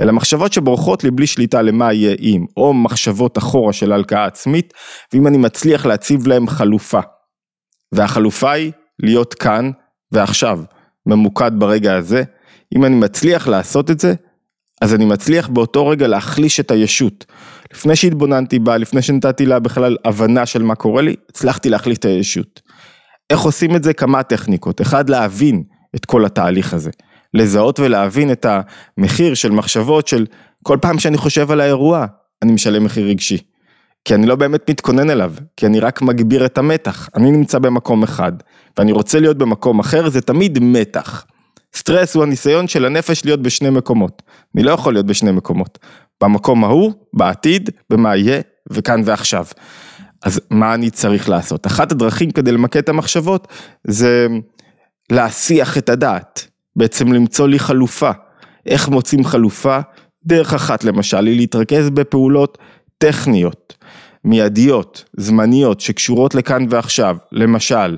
אלא 0.00 0.12
מחשבות 0.12 0.52
שבורחות 0.52 1.04
לי 1.04 1.10
בלי 1.10 1.26
שליטה 1.26 1.62
למה 1.62 1.92
יהיה 1.92 2.16
אם, 2.20 2.44
או 2.56 2.74
מחשבות 2.74 3.38
אחורה 3.38 3.72
של 3.72 3.92
הלקאה 3.92 4.24
עצמית, 4.24 4.74
ואם 5.12 5.26
אני 5.26 5.38
מצליח 5.38 5.86
להציב 5.86 6.26
להם 6.26 6.48
חלופה. 6.48 7.00
והחלופה 7.92 8.50
היא 8.50 8.72
להיות 9.02 9.34
כאן 9.34 9.70
ועכשיו. 10.12 10.60
ממוקד 11.06 11.52
ברגע 11.58 11.96
הזה, 11.96 12.22
אם 12.76 12.84
אני 12.84 12.96
מצליח 12.96 13.48
לעשות 13.48 13.90
את 13.90 14.00
זה, 14.00 14.14
אז 14.80 14.94
אני 14.94 15.04
מצליח 15.04 15.48
באותו 15.48 15.86
רגע 15.86 16.06
להחליש 16.06 16.60
את 16.60 16.70
הישות. 16.70 17.24
לפני 17.72 17.96
שהתבוננתי 17.96 18.58
בה, 18.58 18.76
לפני 18.76 19.02
שנתתי 19.02 19.46
לה 19.46 19.58
בכלל 19.58 19.96
הבנה 20.04 20.46
של 20.46 20.62
מה 20.62 20.74
קורה 20.74 21.02
לי, 21.02 21.14
הצלחתי 21.30 21.70
להחליש 21.70 21.98
את 21.98 22.04
הישות. 22.04 22.60
איך 23.30 23.40
עושים 23.40 23.76
את 23.76 23.82
זה? 23.82 23.92
כמה 23.92 24.22
טכניקות. 24.22 24.80
אחד, 24.80 25.10
להבין 25.10 25.62
את 25.96 26.04
כל 26.04 26.24
התהליך 26.24 26.74
הזה. 26.74 26.90
לזהות 27.34 27.80
ולהבין 27.80 28.32
את 28.32 28.46
המחיר 28.98 29.34
של 29.34 29.50
מחשבות 29.50 30.08
של 30.08 30.26
כל 30.62 30.78
פעם 30.80 30.98
שאני 30.98 31.16
חושב 31.16 31.50
על 31.50 31.60
האירוע, 31.60 32.06
אני 32.42 32.52
משלם 32.52 32.84
מחיר 32.84 33.06
רגשי. 33.06 33.38
כי 34.04 34.14
אני 34.14 34.26
לא 34.26 34.36
באמת 34.36 34.70
מתכונן 34.70 35.10
אליו, 35.10 35.32
כי 35.56 35.66
אני 35.66 35.80
רק 35.80 36.02
מגביר 36.02 36.46
את 36.46 36.58
המתח. 36.58 37.08
אני 37.16 37.30
נמצא 37.30 37.58
במקום 37.58 38.02
אחד, 38.02 38.32
ואני 38.78 38.92
רוצה 38.92 39.20
להיות 39.20 39.38
במקום 39.38 39.80
אחר, 39.80 40.10
זה 40.10 40.20
תמיד 40.20 40.58
מתח. 40.60 41.24
סטרס 41.74 42.14
הוא 42.14 42.22
הניסיון 42.22 42.68
של 42.68 42.84
הנפש 42.84 43.24
להיות 43.24 43.42
בשני 43.42 43.70
מקומות. 43.70 44.22
אני 44.54 44.62
לא 44.62 44.70
יכול 44.70 44.92
להיות 44.92 45.06
בשני 45.06 45.32
מקומות. 45.32 45.78
במקום 46.22 46.64
ההוא, 46.64 46.92
בעתיד, 47.14 47.70
במה 47.90 48.16
יהיה, 48.16 48.40
וכאן 48.70 49.02
ועכשיו. 49.04 49.46
אז 50.22 50.40
מה 50.50 50.74
אני 50.74 50.90
צריך 50.90 51.28
לעשות? 51.28 51.66
אחת 51.66 51.92
הדרכים 51.92 52.30
כדי 52.30 52.52
למקד 52.52 52.78
את 52.78 52.88
המחשבות, 52.88 53.48
זה 53.84 54.26
להסיח 55.12 55.78
את 55.78 55.88
הדעת. 55.88 56.46
בעצם 56.76 57.12
למצוא 57.12 57.48
לי 57.48 57.58
חלופה. 57.58 58.10
איך 58.66 58.88
מוצאים 58.88 59.24
חלופה? 59.24 59.80
דרך 60.24 60.54
אחת 60.54 60.84
למשל, 60.84 61.26
היא 61.26 61.36
להתרכז 61.36 61.90
בפעולות 61.90 62.58
טכניות. 62.98 63.74
מיידיות, 64.24 65.04
זמניות, 65.16 65.80
שקשורות 65.80 66.34
לכאן 66.34 66.66
ועכשיו, 66.70 67.16
למשל, 67.32 67.96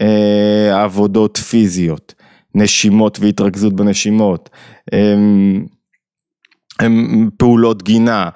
אה, 0.00 0.82
עבודות 0.82 1.36
פיזיות, 1.36 2.14
נשימות 2.54 3.18
והתרכזות 3.20 3.72
בנשימות, 3.72 4.50
אה, 4.92 5.14
אה, 6.80 6.86
פעולות 7.36 7.82
גינה, 7.82 8.28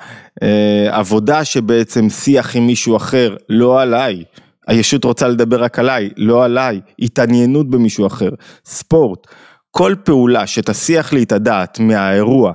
אה, 0.42 0.88
עבודה 0.90 1.44
שבעצם 1.44 2.08
שיח 2.08 2.56
עם 2.56 2.66
מישהו 2.66 2.96
אחר, 2.96 3.36
לא 3.48 3.82
עליי, 3.82 4.24
הישות 4.66 5.04
רוצה 5.04 5.28
לדבר 5.28 5.62
רק 5.62 5.78
עליי, 5.78 6.08
לא 6.16 6.44
עליי, 6.44 6.80
התעניינות 6.98 7.70
במישהו 7.70 8.06
אחר, 8.06 8.30
ספורט, 8.64 9.26
כל 9.70 9.94
פעולה 10.04 10.46
שתסיח 10.46 11.12
לי 11.12 11.22
את 11.22 11.32
הדעת 11.32 11.78
מהאירוע, 11.80 12.52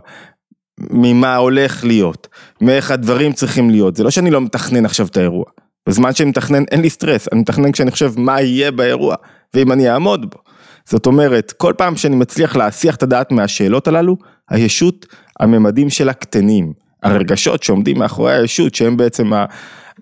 ממה 0.80 1.36
הולך 1.36 1.84
להיות, 1.84 2.28
מאיך 2.62 2.92
הדברים 2.92 3.34
צריכים 3.34 3.70
להיות, 3.70 3.96
זה 3.96 4.04
לא 4.04 4.12
שאני 4.12 4.32
לא 4.32 4.42
מתכנן 4.42 4.86
עכשיו 4.86 5.08
את 5.08 5.18
האירוע, 5.18 5.46
בזמן 5.90 6.14
שאני 6.14 6.30
מתכנן 6.30 6.64
אין 6.72 6.82
לי 6.82 6.90
סטרס, 6.90 7.28
אני 7.32 7.42
מתכנן 7.42 7.72
כשאני 7.72 7.92
חושב 7.92 8.14
מה 8.18 8.42
יהיה 8.42 8.72
באירוע, 8.72 9.16
ואם 9.54 9.72
אני 9.72 9.92
אעמוד 9.92 10.32
בו. 10.32 10.38
זאת 10.86 11.06
אומרת, 11.06 11.52
כל 11.52 11.74
פעם 11.78 11.96
שאני 11.96 12.16
מצליח 12.16 12.56
להסיח 12.56 12.96
את 12.96 13.04
הדעת 13.04 13.32
מהשאלות 13.32 13.88
הללו, 13.88 14.18
הישות, 14.50 15.06
הממדים 15.40 15.90
שלה 15.90 16.14
קטנים. 16.14 16.74
הרגשות 17.04 17.64
שעומדים 17.64 18.00
מאחורי 18.00 18.34
הישות, 18.34 18.76
שהם 18.76 18.98
בעצם 18.98 19.32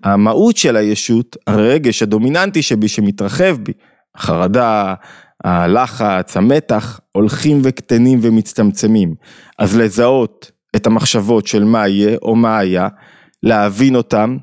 המהות 0.04 0.56
של 0.56 0.76
הישות, 0.76 1.36
הרגש 1.46 2.02
הדומיננטי 2.02 2.62
שבי, 2.62 2.88
שמתרחב 2.88 3.56
בי, 3.62 3.72
החרדה, 4.14 4.94
הלחץ, 5.44 6.36
המתח, 6.36 7.00
הולכים 7.12 7.60
וקטנים 7.64 8.18
ומצטמצמים. 8.22 9.14
אז 9.58 9.76
לזהות 9.76 10.50
את 10.76 10.86
המחשבות 10.86 11.46
של 11.46 11.64
מה 11.64 11.88
יהיה 11.88 12.16
או 12.22 12.36
מה 12.36 12.58
היה, 12.58 12.88
להבין 13.42 13.96
אותם, 13.96 14.36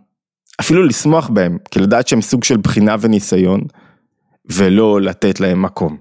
אפילו 0.62 0.84
לשמוח 0.84 1.30
בהם, 1.30 1.58
כי 1.72 1.80
לדעת 1.80 2.08
שהם 2.08 2.22
סוג 2.22 2.44
של 2.44 2.58
בחינה 2.58 2.96
וניסיון, 3.00 3.62
ולא 4.46 5.02
לתת 5.02 5.40
להם 5.40 5.62
מקום. 5.62 5.98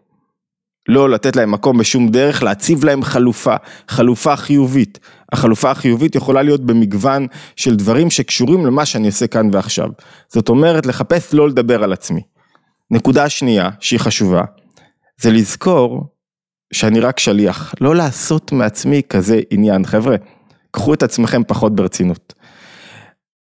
לא 0.89 1.11
לתת 1.11 1.37
להם 1.37 1.51
מקום 1.51 1.79
בשום 1.79 2.09
דרך, 2.09 2.43
להציב 2.43 2.85
להם 2.85 3.03
חלופה, 3.03 3.57
חלופה 3.89 4.37
חיובית. 4.37 4.99
החלופה 5.33 5.71
החיובית 5.71 6.15
יכולה 6.15 6.43
להיות 6.43 6.67
במגוון 6.67 7.27
של 7.57 7.77
דברים 7.77 8.11
שקשורים 8.11 8.67
למה 8.67 8.87
שאני 8.87 9.07
עושה 9.07 9.27
כאן 9.27 9.49
ועכשיו. 9.53 9.89
זאת 10.29 10.49
אומרת, 10.49 10.87
לחפש 10.87 11.35
לא 11.35 11.49
לדבר 11.49 11.85
על 11.85 11.93
עצמי. 11.93 12.21
נקודה 12.91 13.29
שנייה, 13.29 13.71
שהיא 13.81 14.01
חשובה, 14.01 14.43
זה 15.21 15.31
לזכור 15.31 16.07
שאני 16.73 17.01
רק 17.01 17.19
שליח, 17.19 17.75
לא 17.81 17.97
לעשות 17.97 18.53
מעצמי 18.53 19.03
כזה 19.09 19.41
עניין. 19.51 19.87
חבר'ה, 19.87 20.17
קחו 20.71 20.95
את 20.95 21.03
עצמכם 21.03 21.43
פחות 21.47 21.77
ברצינות. 21.77 22.35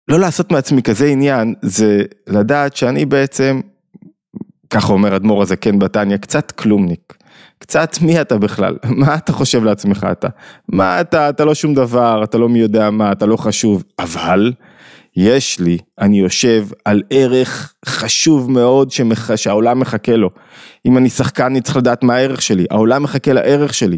לא 0.07 0.19
לעשות 0.19 0.51
מעצמי 0.51 0.83
כזה 0.83 1.07
עניין 1.07 1.53
זה 1.61 2.03
לדעת 2.27 2.75
שאני 2.75 3.05
בעצם, 3.05 3.61
ככה 4.69 4.93
אומר 4.93 5.15
אדמו"ר 5.15 5.41
הזקן 5.41 5.79
בתניא, 5.79 6.17
קצת 6.17 6.51
כלומניק. 6.51 7.13
קצת 7.59 7.97
מי 8.01 8.21
אתה 8.21 8.37
בכלל? 8.37 8.77
מה 8.85 9.15
אתה 9.15 9.33
חושב 9.33 9.63
לעצמך 9.63 10.07
אתה? 10.11 10.27
מה 10.67 11.01
אתה, 11.01 11.29
אתה 11.29 11.45
לא 11.45 11.55
שום 11.55 11.73
דבר, 11.73 12.23
אתה 12.23 12.37
לא 12.37 12.49
מי 12.49 12.59
יודע 12.59 12.89
מה, 12.89 13.11
אתה 13.11 13.25
לא 13.25 13.37
חשוב, 13.37 13.83
אבל 13.99 14.53
יש 15.15 15.59
לי, 15.59 15.77
אני 15.99 16.19
יושב 16.19 16.67
על 16.85 17.03
ערך 17.09 17.73
חשוב 17.85 18.51
מאוד 18.51 18.91
שמח... 18.91 19.35
שהעולם 19.35 19.79
מחכה 19.79 20.15
לו. 20.15 20.29
אם 20.85 20.97
אני 20.97 21.09
שחקן 21.09 21.45
אני 21.45 21.61
צריך 21.61 21.77
לדעת 21.77 22.03
מה 22.03 22.15
הערך 22.15 22.41
שלי, 22.41 22.65
העולם 22.71 23.03
מחכה 23.03 23.33
לערך 23.33 23.73
שלי. 23.73 23.97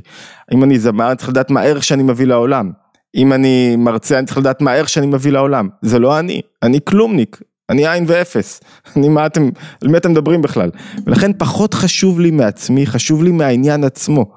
אם 0.53 0.63
אני 0.63 0.79
זמר 0.79 1.07
אני 1.07 1.15
צריך 1.15 1.29
לדעת 1.29 1.51
מה 1.51 1.61
הערך 1.61 1.83
שאני 1.83 2.03
מביא 2.03 2.25
לעולם. 2.25 2.71
אם 3.15 3.33
אני 3.33 3.75
מרצה 3.75 4.17
אני 4.17 4.27
צריך 4.27 4.37
לדעת 4.37 4.61
מה 4.61 4.71
הערך 4.71 4.89
שאני 4.89 5.07
מביא 5.07 5.31
לעולם. 5.31 5.69
זה 5.81 5.99
לא 5.99 6.19
אני, 6.19 6.41
אני 6.63 6.79
כלומניק, 6.83 7.41
אני 7.69 7.87
עין 7.87 8.03
ואפס. 8.07 8.61
אני 8.95 9.09
מה 9.09 9.25
אתם, 9.25 9.49
על 9.81 9.87
מי 9.87 9.97
אתם 9.97 10.11
מדברים 10.11 10.41
בכלל? 10.41 10.69
ולכן 11.05 11.31
פחות 11.37 11.73
חשוב 11.73 12.19
לי 12.19 12.31
מעצמי, 12.31 12.85
חשוב 12.85 13.23
לי 13.23 13.31
מהעניין 13.31 13.83
עצמו. 13.83 14.31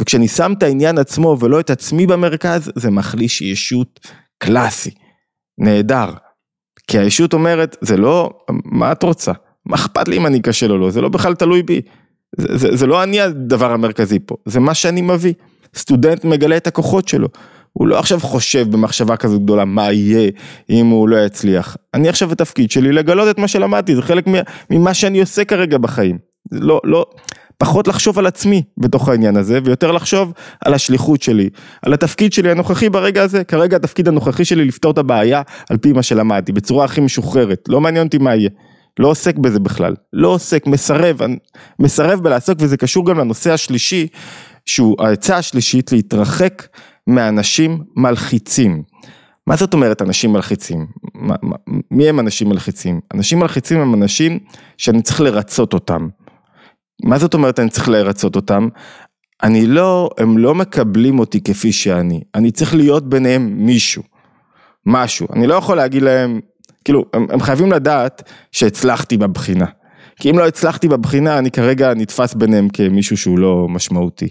וכשאני 0.00 0.28
שם 0.28 0.52
את 0.58 0.62
העניין 0.62 0.98
עצמו 0.98 1.36
ולא 1.40 1.60
את 1.60 1.70
עצמי 1.70 2.06
במרכז, 2.06 2.72
זה 2.74 2.90
מחליש 2.90 3.42
ישות 3.42 4.00
קלאסי. 4.38 4.90
נהדר. 5.58 6.10
כי 6.86 6.98
הישות 6.98 7.32
אומרת, 7.32 7.76
זה 7.80 7.96
לא, 7.96 8.30
מה 8.64 8.92
את 8.92 9.02
רוצה? 9.02 9.32
מה 9.66 9.76
אכפת 9.76 10.08
לי 10.08 10.16
אם 10.16 10.26
אני 10.26 10.40
אכשל 10.40 10.72
או 10.72 10.78
לא? 10.78 10.90
זה 10.90 11.00
לא 11.00 11.08
בכלל 11.08 11.34
תלוי 11.34 11.62
בי. 11.62 11.80
זה, 12.36 12.58
זה, 12.58 12.76
זה 12.76 12.86
לא 12.86 13.02
אני 13.02 13.20
הדבר 13.20 13.72
המרכזי 13.72 14.18
פה, 14.26 14.36
זה 14.44 14.60
מה 14.60 14.74
שאני 14.74 15.00
מביא. 15.00 15.34
סטודנט 15.76 16.24
מגלה 16.24 16.56
את 16.56 16.66
הכוחות 16.66 17.08
שלו. 17.08 17.28
הוא 17.72 17.88
לא 17.88 17.98
עכשיו 17.98 18.20
חושב 18.20 18.70
במחשבה 18.70 19.16
כזו 19.16 19.40
גדולה 19.40 19.64
מה 19.64 19.92
יהיה 19.92 20.30
אם 20.70 20.86
הוא 20.86 21.08
לא 21.08 21.16
יצליח. 21.16 21.76
אני 21.94 22.08
עכשיו 22.08 22.32
התפקיד 22.32 22.70
שלי 22.70 22.92
לגלות 22.92 23.30
את 23.30 23.38
מה 23.38 23.48
שלמדתי, 23.48 23.96
זה 23.96 24.02
חלק 24.02 24.24
ממה 24.70 24.94
שאני 24.94 25.20
עושה 25.20 25.44
כרגע 25.44 25.78
בחיים. 25.78 26.18
לא, 26.52 26.80
לא, 26.84 27.06
פחות 27.58 27.88
לחשוב 27.88 28.18
על 28.18 28.26
עצמי 28.26 28.62
בתוך 28.78 29.08
העניין 29.08 29.36
הזה, 29.36 29.58
ויותר 29.64 29.92
לחשוב 29.92 30.32
על 30.64 30.74
השליחות 30.74 31.22
שלי, 31.22 31.48
על 31.82 31.92
התפקיד 31.92 32.32
שלי 32.32 32.50
הנוכחי 32.50 32.90
ברגע 32.90 33.22
הזה, 33.22 33.44
כרגע 33.44 33.76
התפקיד 33.76 34.08
הנוכחי 34.08 34.44
שלי 34.44 34.64
לפתור 34.64 34.92
את 34.92 34.98
הבעיה 34.98 35.42
על 35.70 35.76
פי 35.76 35.92
מה 35.92 36.02
שלמדתי, 36.02 36.52
בצורה 36.52 36.84
הכי 36.84 37.00
משוחררת, 37.00 37.64
לא 37.68 37.80
מעניין 37.80 38.06
אותי 38.06 38.18
מה 38.18 38.34
יהיה. 38.34 38.50
לא 38.98 39.08
עוסק 39.08 39.38
בזה 39.38 39.60
בכלל, 39.60 39.94
לא 40.12 40.28
עוסק, 40.28 40.66
מסרב, 40.66 41.18
מסרב 41.78 42.20
בלעסוק 42.20 42.58
וזה 42.60 42.76
קשור 42.76 43.06
גם 43.06 43.18
לנושא 43.18 43.52
השלישי, 43.52 44.06
שהוא 44.66 44.96
העצה 44.98 45.36
השלישית 45.36 45.92
להתרחק 45.92 46.66
מאנשים 47.06 47.82
מלחיצים. 47.96 48.82
מה 49.46 49.56
זאת 49.56 49.74
אומרת 49.74 50.02
אנשים 50.02 50.32
מלחיצים? 50.32 50.86
מי 51.90 52.08
הם 52.08 52.20
אנשים 52.20 52.48
מלחיצים? 52.48 53.00
אנשים 53.14 53.38
מלחיצים 53.38 53.80
הם 53.80 53.94
אנשים 53.94 54.38
שאני 54.78 55.02
צריך 55.02 55.20
לרצות 55.20 55.72
אותם. 55.72 56.08
מה 57.02 57.18
זאת 57.18 57.34
אומרת 57.34 57.60
אני 57.60 57.70
צריך 57.70 57.88
לרצות 57.88 58.36
אותם? 58.36 58.68
אני 59.42 59.66
לא, 59.66 60.10
הם 60.18 60.38
לא 60.38 60.54
מקבלים 60.54 61.18
אותי 61.18 61.40
כפי 61.40 61.72
שאני, 61.72 62.20
אני 62.34 62.50
צריך 62.50 62.74
להיות 62.74 63.08
ביניהם 63.08 63.52
מישהו, 63.56 64.02
משהו, 64.86 65.26
אני 65.32 65.46
לא 65.46 65.54
יכול 65.54 65.76
להגיד 65.76 66.02
להם, 66.02 66.40
כאילו, 66.84 67.04
הם, 67.12 67.26
הם 67.30 67.40
חייבים 67.40 67.72
לדעת 67.72 68.30
שהצלחתי 68.52 69.16
בבחינה, 69.16 69.66
כי 70.20 70.30
אם 70.30 70.38
לא 70.38 70.46
הצלחתי 70.46 70.88
בבחינה, 70.88 71.38
אני 71.38 71.50
כרגע 71.50 71.94
נתפס 71.94 72.34
ביניהם 72.34 72.68
כמישהו 72.68 73.16
שהוא 73.16 73.38
לא 73.38 73.66
משמעותי. 73.68 74.28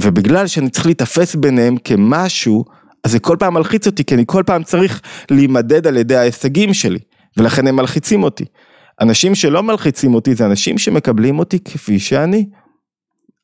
ובגלל 0.00 0.46
שאני 0.46 0.70
צריך 0.70 0.86
להיתפס 0.86 1.34
ביניהם 1.34 1.76
כמשהו, 1.84 2.64
אז 3.04 3.12
זה 3.12 3.18
כל 3.18 3.36
פעם 3.38 3.54
מלחיץ 3.54 3.86
אותי, 3.86 4.04
כי 4.04 4.14
אני 4.14 4.24
כל 4.26 4.42
פעם 4.46 4.62
צריך 4.62 5.00
להימדד 5.30 5.86
על 5.86 5.96
ידי 5.96 6.16
ההישגים 6.16 6.74
שלי, 6.74 6.98
ולכן 7.36 7.66
הם 7.66 7.76
מלחיצים 7.76 8.22
אותי. 8.22 8.44
אנשים 9.00 9.34
שלא 9.34 9.62
מלחיצים 9.62 10.14
אותי 10.14 10.34
זה 10.34 10.46
אנשים 10.46 10.78
שמקבלים 10.78 11.38
אותי 11.38 11.58
כפי 11.64 11.98
שאני. 11.98 12.46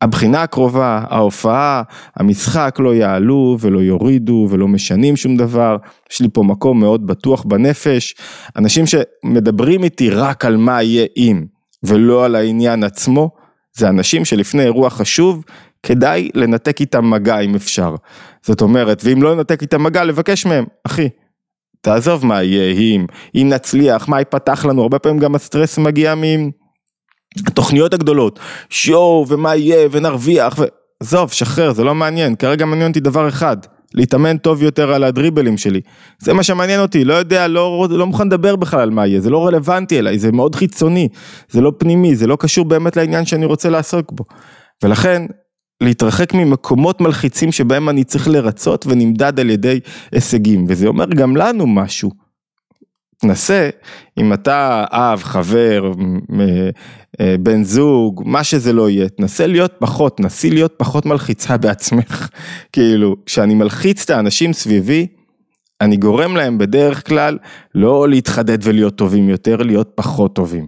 הבחינה 0.03 0.43
הקרובה, 0.43 1.05
ההופעה, 1.09 1.83
המשחק 2.17 2.77
לא 2.79 2.95
יעלו 2.95 3.57
ולא 3.61 3.79
יורידו 3.79 4.49
ולא 4.51 4.69
משנים 4.69 5.17
שום 5.17 5.37
דבר, 5.37 5.77
יש 6.13 6.21
לי 6.21 6.29
פה 6.33 6.43
מקום 6.43 6.81
מאוד 6.81 7.07
בטוח 7.07 7.45
בנפש, 7.45 8.15
אנשים 8.57 8.85
שמדברים 8.87 9.85
איתי 9.85 10.11
רק 10.11 10.45
על 10.45 10.57
מה 10.57 10.83
יהיה 10.83 11.07
אם 11.17 11.45
ולא 11.83 12.25
על 12.25 12.35
העניין 12.35 12.85
עצמו, 12.85 13.31
זה 13.73 13.89
אנשים 13.89 14.25
שלפני 14.25 14.63
אירוע 14.63 14.91
חשוב 14.91 15.45
כדאי 15.83 16.31
לנתק 16.35 16.81
איתם 16.81 17.11
מגע 17.11 17.39
אם 17.39 17.55
אפשר. 17.55 17.95
זאת 18.43 18.61
אומרת, 18.61 19.03
ואם 19.05 19.23
לא 19.23 19.37
לנתק 19.37 19.63
איתם 19.63 19.83
מגע, 19.83 20.05
לבקש 20.05 20.47
מהם, 20.47 20.65
אחי, 20.87 21.09
תעזוב 21.83 22.27
מה 22.27 22.43
יהיה 22.43 22.73
אם, 22.73 23.07
אם 23.35 23.49
נצליח, 23.53 24.09
מה 24.09 24.19
ייפתח 24.19 24.65
לנו, 24.65 24.83
הרבה 24.83 24.99
פעמים 24.99 25.19
גם 25.19 25.35
הסטרס 25.35 25.79
מגיע 25.79 26.15
מהתוכניות 26.15 27.95
הגדולות, 27.95 28.39
שואו 28.71 29.27
ומה 29.29 29.57
יהיה 29.57 29.89
ונרוויח. 29.91 30.59
עזוב, 31.01 31.33
שחרר, 31.33 31.73
זה 31.73 31.85
לא 31.85 31.95
מעניין, 31.95 32.35
כרגע 32.35 32.65
מעניין 32.65 32.89
אותי 32.89 33.01
דבר 33.01 33.29
אחד, 33.29 33.57
להתאמן 33.95 34.37
טוב 34.37 34.63
יותר 34.63 34.93
על 34.93 35.05
הדריבלים 35.05 35.57
שלי, 35.57 35.81
זה 36.19 36.33
מה 36.33 36.43
שמעניין 36.43 36.81
אותי, 36.81 37.05
לא 37.05 37.15
יודע, 37.15 37.49
לא, 37.49 37.87
לא 37.91 38.07
מוכן 38.07 38.27
לדבר 38.27 38.57
בכלל 38.57 38.81
על 38.81 38.91
מה 38.91 39.07
יהיה, 39.07 39.21
זה 39.21 39.31
לא 39.31 39.47
רלוונטי 39.47 39.99
אליי, 39.99 40.19
זה 40.19 40.33
מאוד 40.33 40.55
חיצוני, 40.55 41.09
זה 41.51 41.61
לא 41.61 41.73
פנימי, 41.79 42.17
זה 42.17 42.27
לא 42.27 42.37
קשור 42.37 42.65
באמת 42.65 42.97
לעניין 42.97 43.27
שאני 43.27 43.47
רוצה 43.47 43.71
לעסוק 43.71 44.13
בו, 44.13 44.25
ולכן 44.83 45.23
להתרחק 45.83 46.35
ממקומות 46.35 47.01
מלחיצים 47.01 47.53
שבהם 47.53 47.89
אני 47.89 48.05
צריך 48.05 48.29
לרצות 48.29 48.87
ונמדד 48.87 49.41
על 49.41 49.51
ידי 49.51 49.81
הישגים, 50.13 50.65
וזה 50.69 50.87
אומר 50.87 51.07
גם 51.07 51.37
לנו 51.37 51.67
משהו. 51.67 52.11
תנסה, 53.23 53.71
אם 54.19 54.33
אתה 54.33 54.85
אב, 54.91 55.23
חבר, 55.23 55.93
אה, 57.21 57.37
בן 57.41 57.65
זוג, 57.65 58.23
מה 58.27 58.45
שזה 58.45 58.73
לא 58.73 58.91
יהיה, 58.91 59.09
תנסה 59.09 59.47
להיות 59.47 59.73
פחות, 59.79 60.17
תנסי 60.17 60.51
להיות 60.51 60.75
פחות 60.77 61.07
מלחיצה 61.07 61.57
בעצמך. 61.57 62.29
כאילו, 62.73 63.17
כשאני 63.27 63.55
מלחיץ 63.55 64.05
את 64.05 64.11
האנשים 64.11 64.53
סביבי, 64.53 65.07
אני 65.81 65.97
גורם 65.97 66.37
להם 66.37 66.59
בדרך 66.59 67.09
כלל 67.09 67.39
לא 67.75 68.09
להתחדד 68.09 68.59
ולהיות 68.63 68.97
טובים 68.97 69.29
יותר, 69.29 69.57
להיות 69.57 69.93
פחות 69.95 70.35
טובים. 70.35 70.67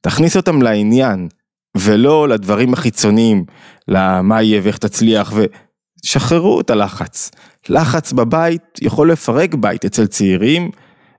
תכניס 0.00 0.36
אותם 0.36 0.62
לעניין, 0.62 1.28
ולא 1.76 2.28
לדברים 2.28 2.72
החיצוניים, 2.72 3.44
למה 3.88 4.42
יהיה 4.42 4.60
ואיך 4.64 4.78
תצליח, 4.78 5.32
ושחררו 6.04 6.60
את 6.60 6.70
הלחץ. 6.70 7.30
לחץ 7.68 8.12
בבית 8.12 8.78
יכול 8.82 9.12
לפרק 9.12 9.54
בית 9.54 9.84
אצל 9.84 10.06
צעירים, 10.06 10.70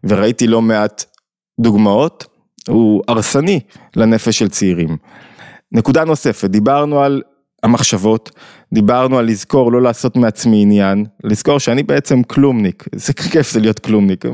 וראיתי 0.03 0.47
לא 0.47 0.61
מעט 0.61 1.03
דוגמאות, 1.59 2.25
הוא 2.67 3.03
הרסני 3.07 3.59
לנפש 3.95 4.39
של 4.39 4.49
צעירים. 4.49 4.97
נקודה 5.71 6.03
נוספת, 6.03 6.49
דיברנו 6.49 7.01
על 7.01 7.21
המחשבות, 7.63 8.31
דיברנו 8.73 9.17
על 9.17 9.25
לזכור 9.25 9.71
לא 9.71 9.81
לעשות 9.81 10.15
מעצמי 10.15 10.61
עניין, 10.61 11.05
לזכור 11.23 11.59
שאני 11.59 11.83
בעצם 11.83 12.23
כלומניק, 12.23 12.83
זה 12.95 13.13
כיף 13.13 13.51
זה 13.51 13.59
להיות 13.59 13.79
כלומניק, 13.79 14.25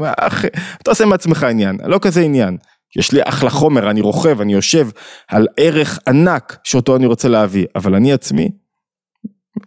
אתה 0.82 0.92
עושה 0.92 1.06
מעצמך 1.06 1.44
עניין, 1.44 1.78
לא 1.86 2.00
כזה 2.02 2.22
עניין, 2.22 2.58
יש 2.98 3.12
לי 3.12 3.20
אחלה 3.24 3.50
חומר, 3.50 3.90
אני 3.90 4.02
רוכב, 4.02 4.42
אני 4.42 4.54
יושב 4.54 4.88
על 5.28 5.48
ערך 5.58 6.00
ענק 6.08 6.58
שאותו 6.64 6.96
אני 6.96 7.06
רוצה 7.06 7.28
להביא, 7.28 7.66
אבל 7.76 7.96
אני 7.96 8.14
עצמי, 8.14 8.50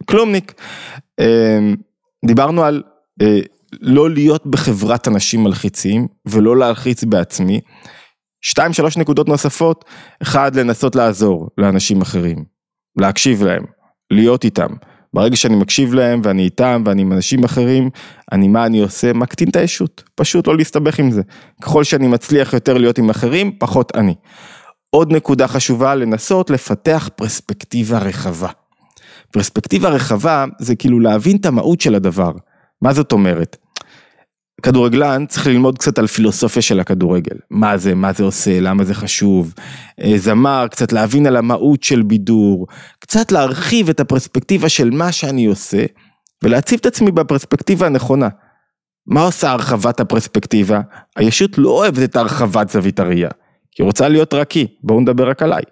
כלומניק. 0.05 0.53
אמ, 1.19 1.75
דיברנו 2.25 2.63
על 2.63 2.83
אה, 3.21 3.39
לא 3.81 4.09
להיות 4.09 4.47
בחברת 4.47 5.07
אנשים 5.07 5.43
מלחיצים 5.43 6.07
ולא 6.25 6.57
להלחיץ 6.57 7.03
בעצמי. 7.03 7.61
שתיים 8.41 8.73
שלוש 8.73 8.97
נקודות 8.97 9.29
נוספות, 9.29 9.85
אחד 10.21 10.55
לנסות 10.55 10.95
לעזור 10.95 11.49
לאנשים 11.57 12.01
אחרים, 12.01 12.45
להקשיב 12.99 13.43
להם, 13.43 13.65
להיות 14.11 14.43
איתם. 14.43 14.73
ברגע 15.13 15.35
שאני 15.35 15.55
מקשיב 15.55 15.93
להם 15.93 16.21
ואני 16.23 16.43
איתם 16.43 16.83
ואני 16.85 17.01
עם 17.01 17.13
אנשים 17.13 17.43
אחרים, 17.43 17.89
אני 18.31 18.47
מה 18.47 18.65
אני 18.65 18.79
עושה? 18.79 19.13
מקטין 19.13 19.49
את 19.49 19.55
הישות, 19.55 20.03
פשוט 20.15 20.47
לא 20.47 20.57
להסתבך 20.57 20.99
עם 20.99 21.11
זה. 21.11 21.21
ככל 21.61 21.83
שאני 21.83 22.07
מצליח 22.07 22.53
יותר 22.53 22.77
להיות 22.77 22.97
עם 22.97 23.09
אחרים, 23.09 23.51
פחות 23.59 23.95
אני. 23.95 24.15
עוד 24.89 25.13
נקודה 25.13 25.47
חשובה, 25.47 25.95
לנסות 25.95 26.49
לפתח 26.49 27.09
פרספקטיבה 27.15 27.99
רחבה. 27.99 28.49
פרספקטיבה 29.31 29.89
רחבה 29.89 30.45
זה 30.59 30.75
כאילו 30.75 30.99
להבין 30.99 31.37
את 31.37 31.45
המהות 31.45 31.81
של 31.81 31.95
הדבר. 31.95 32.31
מה 32.81 32.93
זאת 32.93 33.11
אומרת? 33.11 33.57
כדורגלן 34.63 35.25
צריך 35.25 35.47
ללמוד 35.47 35.77
קצת 35.77 35.99
על 35.99 36.07
פילוסופיה 36.07 36.61
של 36.61 36.79
הכדורגל, 36.79 37.35
מה 37.49 37.77
זה, 37.77 37.95
מה 37.95 38.13
זה 38.13 38.23
עושה, 38.23 38.59
למה 38.59 38.83
זה 38.83 38.93
חשוב, 38.93 39.53
אה, 40.03 40.13
זמר, 40.17 40.67
קצת 40.71 40.91
להבין 40.91 41.27
על 41.27 41.35
המהות 41.35 41.83
של 41.83 42.01
בידור, 42.01 42.67
קצת 42.99 43.31
להרחיב 43.31 43.89
את 43.89 43.99
הפרספקטיבה 43.99 44.69
של 44.69 44.89
מה 44.89 45.11
שאני 45.11 45.45
עושה, 45.45 45.85
ולהציב 46.43 46.79
את 46.79 46.85
עצמי 46.85 47.11
בפרספקטיבה 47.11 47.85
הנכונה. 47.85 48.29
מה 49.07 49.21
עושה 49.21 49.51
הרחבת 49.51 49.99
הפרספקטיבה? 49.99 50.81
הישות 51.15 51.57
לא 51.57 51.69
אוהבת 51.69 52.03
את 52.03 52.15
הרחבת 52.15 52.69
זווית 52.69 52.99
הראייה, 52.99 53.29
היא 53.77 53.85
רוצה 53.85 54.07
להיות 54.07 54.33
רק 54.33 54.53
בואו 54.83 55.01
נדבר 55.01 55.29
רק 55.29 55.41
עליי. 55.41 55.63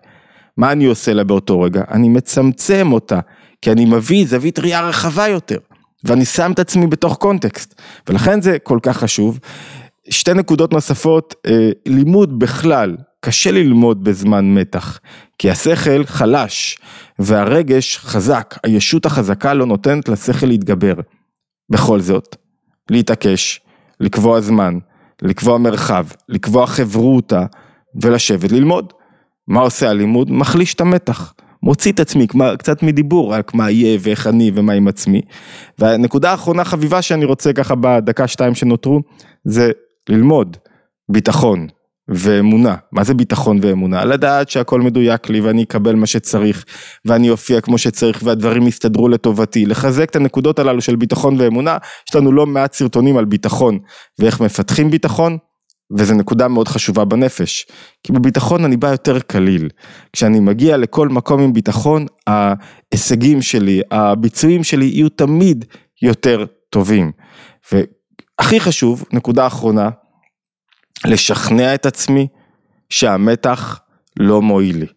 מה 0.58 0.72
אני 0.72 0.86
עושה 0.86 1.14
לה 1.14 1.24
באותו 1.24 1.62
רגע? 1.62 1.84
אני 1.92 2.10
מצמצם 2.10 2.92
אותה, 2.92 3.20
כי 3.62 3.72
אני 3.72 3.86
מביא 3.86 4.26
זווית 4.28 4.60
ראייה 4.60 4.82
רחבה 4.82 5.28
יותר. 5.28 5.58
ואני 6.04 6.26
שם 6.26 6.52
את 6.52 6.60
עצמי 6.60 6.88
בתוך 6.88 7.18
קונטקסט, 7.18 7.82
ולכן 8.10 8.42
זה 8.42 8.58
כל 8.64 8.80
כך 8.84 8.98
חשוב. 8.98 9.40
שתי 10.10 10.34
נקודות 10.34 10.74
נוספות, 10.74 11.36
אה, 11.48 11.70
לימוד 11.86 12.40
בכלל, 12.40 12.98
קשה 13.20 13.52
ללמוד 13.52 14.04
בזמן 14.04 14.54
מתח, 14.54 15.00
כי 15.38 15.52
השכל 15.52 16.06
חלש 16.06 16.78
והרגש 17.20 17.98
חזק, 17.98 18.56
הישות 18.64 19.06
החזקה 19.06 19.54
לא 19.54 19.66
נותנת 19.66 20.10
לשכל 20.10 20.46
להתגבר. 20.46 20.94
בכל 21.70 22.00
זאת, 22.00 22.36
להתעקש, 22.90 23.62
לקבוע 24.00 24.42
זמן, 24.42 24.78
לקבוע 25.22 25.58
מרחב, 25.58 26.06
לקבוע 26.30 26.68
חברותה 26.68 27.46
ולשבת 28.02 28.52
ללמוד. 28.52 28.94
מה 29.48 29.62
עושה 29.62 29.90
הלימוד? 29.90 30.32
מחליש 30.32 30.74
את 30.74 30.82
המתח. 30.82 31.34
מוציא 31.64 31.92
את 31.92 32.00
עצמי 32.00 32.28
קצת 32.60 32.84
מדיבור, 32.84 33.34
רק 33.34 33.54
מה 33.54 33.72
יהיה 33.72 33.98
ואיך 34.02 34.28
אני 34.28 34.52
ומה 34.56 34.74
עם 34.74 34.88
עצמי. 34.88 35.22
והנקודה 35.80 36.32
האחרונה 36.32 36.64
חביבה 36.64 37.02
שאני 37.02 37.26
רוצה 37.26 37.54
ככה 37.54 37.76
בדקה 37.76 38.28
שתיים 38.28 38.56
שנותרו, 38.56 39.02
זה 39.46 39.72
ללמוד 40.10 40.58
ביטחון 41.10 41.68
ואמונה. 42.08 42.76
מה 42.92 43.04
זה 43.04 43.14
ביטחון 43.14 43.60
ואמונה? 43.62 44.06
לדעת 44.06 44.50
שהכל 44.50 44.82
מדויק 44.82 45.30
לי 45.30 45.42
ואני 45.42 45.64
אקבל 45.64 45.96
מה 45.96 46.06
שצריך 46.06 46.66
ואני 47.06 47.30
אופיע 47.30 47.62
כמו 47.62 47.78
שצריך 47.78 48.22
והדברים 48.24 48.68
יסתדרו 48.68 49.10
לטובתי. 49.10 49.66
לחזק 49.66 50.10
את 50.10 50.16
הנקודות 50.16 50.60
הללו 50.60 50.82
של 50.82 50.96
ביטחון 50.96 51.36
ואמונה, 51.40 51.78
יש 52.10 52.16
לנו 52.16 52.32
לא 52.32 52.46
מעט 52.46 52.74
סרטונים 52.74 53.18
על 53.18 53.26
ביטחון 53.26 53.80
ואיך 54.20 54.42
מפתחים 54.42 54.92
ביטחון. 54.92 55.38
וזו 55.98 56.14
נקודה 56.14 56.48
מאוד 56.48 56.68
חשובה 56.68 57.06
בנפש, 57.06 57.68
כי 58.04 58.14
בביטחון 58.14 58.66
אני 58.66 58.78
בא 58.78 58.88
יותר 58.88 59.20
קליל. 59.20 59.70
כשאני 60.14 60.40
מגיע 60.40 60.78
לכל 60.78 61.10
מקום 61.10 61.42
עם 61.42 61.54
ביטחון, 61.54 62.06
ההישגים 62.28 63.42
שלי, 63.42 63.82
הביצועים 63.92 64.64
שלי 64.64 64.86
יהיו 64.86 65.10
תמיד 65.10 65.66
יותר 66.02 66.46
טובים. 66.70 67.12
והכי 67.72 68.60
חשוב, 68.60 69.06
נקודה 69.14 69.48
אחרונה, 69.48 69.90
לשכנע 71.06 71.76
את 71.76 71.86
עצמי 71.86 72.28
שהמתח 72.90 73.80
לא 74.20 74.42
מועיל 74.42 74.78
לי. 74.78 74.88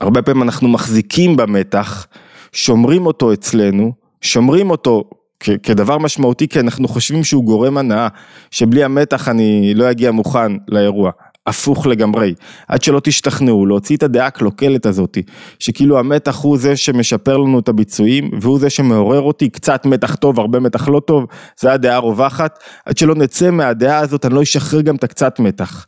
הרבה 0.00 0.22
פעמים 0.22 0.42
אנחנו 0.42 0.68
מחזיקים 0.68 1.36
במתח, 1.36 2.06
שומרים 2.52 3.06
אותו 3.06 3.32
אצלנו, 3.32 3.92
שומרים 4.20 4.70
אותו 4.70 5.10
כדבר 5.40 5.98
משמעותי 5.98 6.48
כי 6.48 6.60
אנחנו 6.60 6.88
חושבים 6.88 7.24
שהוא 7.24 7.44
גורם 7.44 7.78
הנאה, 7.78 8.08
שבלי 8.50 8.84
המתח 8.84 9.28
אני 9.28 9.74
לא 9.74 9.90
אגיע 9.90 10.10
מוכן 10.10 10.52
לאירוע. 10.68 11.10
הפוך 11.46 11.86
לגמרי, 11.86 12.34
עד 12.68 12.82
שלא 12.82 13.00
תשתכנעו, 13.00 13.66
להוציא 13.66 13.96
את 13.96 14.02
הדעה 14.02 14.26
הקלוקלת 14.26 14.86
הזאתי, 14.86 15.22
שכאילו 15.58 15.98
המתח 15.98 16.36
הוא 16.36 16.58
זה 16.58 16.76
שמשפר 16.76 17.36
לנו 17.36 17.58
את 17.58 17.68
הביצועים, 17.68 18.30
והוא 18.40 18.58
זה 18.58 18.70
שמעורר 18.70 19.20
אותי, 19.20 19.48
קצת 19.48 19.86
מתח 19.86 20.14
טוב, 20.14 20.40
הרבה 20.40 20.60
מתח 20.60 20.88
לא 20.88 21.00
טוב, 21.00 21.26
זה 21.60 21.72
הדעה 21.72 21.96
הרווחת, 21.96 22.58
עד 22.86 22.98
שלא 22.98 23.14
נצא 23.14 23.50
מהדעה 23.50 23.98
הזאת, 23.98 24.24
אני 24.24 24.34
לא 24.34 24.42
אשחרר 24.42 24.80
גם 24.80 24.96
את 24.96 25.04
הקצת 25.04 25.38
מתח. 25.38 25.86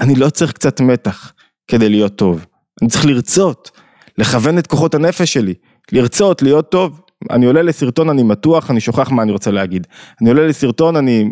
אני 0.00 0.14
לא 0.14 0.30
צריך 0.30 0.52
קצת 0.52 0.80
מתח 0.80 1.32
כדי 1.68 1.88
להיות 1.88 2.16
טוב, 2.16 2.46
אני 2.82 2.90
צריך 2.90 3.06
לרצות, 3.06 3.70
לכוון 4.18 4.58
את 4.58 4.66
כוחות 4.66 4.94
הנפש 4.94 5.32
שלי, 5.32 5.54
לרצות, 5.92 6.42
להיות 6.42 6.70
טוב, 6.70 7.00
אני 7.30 7.46
עולה 7.46 7.62
לסרטון, 7.62 8.10
אני 8.10 8.22
מתוח, 8.22 8.70
אני 8.70 8.80
שוכח 8.80 9.10
מה 9.10 9.22
אני 9.22 9.32
רוצה 9.32 9.50
להגיד. 9.50 9.86
אני 10.20 10.30
עולה 10.30 10.46
לסרטון, 10.46 10.96
אני 10.96 11.30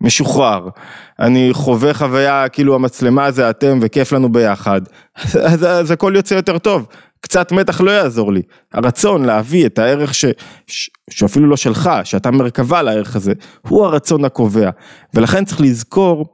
משוחרר. 0.00 0.68
אני 1.20 1.48
חווה 1.52 1.94
חוויה, 1.94 2.48
כאילו 2.48 2.74
המצלמה 2.74 3.30
זה 3.30 3.50
אתם 3.50 3.78
וכיף 3.82 4.12
לנו 4.12 4.32
ביחד. 4.32 4.80
אז, 5.34 5.64
אז 5.64 5.90
הכל 5.90 6.12
יוצא 6.16 6.34
יותר 6.34 6.58
טוב. 6.58 6.86
קצת 7.20 7.52
מתח 7.52 7.80
לא 7.80 7.90
יעזור 7.90 8.32
לי. 8.32 8.42
הרצון 8.72 9.24
להביא 9.24 9.66
את 9.66 9.78
הערך 9.78 10.14
ש, 10.14 10.24
ש, 10.66 10.90
שאפילו 11.10 11.46
לא 11.46 11.56
שלך, 11.56 11.90
שאתה 12.04 12.30
מרכבה 12.30 12.82
לערך 12.82 13.16
הזה, 13.16 13.32
הוא 13.68 13.84
הרצון 13.84 14.24
הקובע. 14.24 14.70
ולכן 15.14 15.44
צריך 15.44 15.60
לזכור 15.60 16.26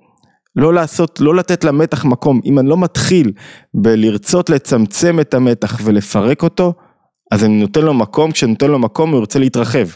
לא 0.56 0.74
לעשות, 0.74 1.20
לא 1.20 1.34
לתת 1.34 1.64
למתח 1.64 2.04
מקום. 2.04 2.40
אם 2.44 2.58
אני 2.58 2.68
לא 2.68 2.76
מתחיל 2.76 3.32
בלרצות 3.74 4.50
לצמצם 4.50 5.20
את 5.20 5.34
המתח 5.34 5.80
ולפרק 5.84 6.42
אותו, 6.42 6.74
אז 7.30 7.44
אני 7.44 7.60
נותן 7.60 7.82
לו 7.82 7.94
מקום, 7.94 8.32
כשאני 8.32 8.52
נותן 8.52 8.70
לו 8.70 8.78
מקום 8.78 9.10
הוא 9.10 9.18
ירצה 9.18 9.38
להתרחב. 9.38 9.86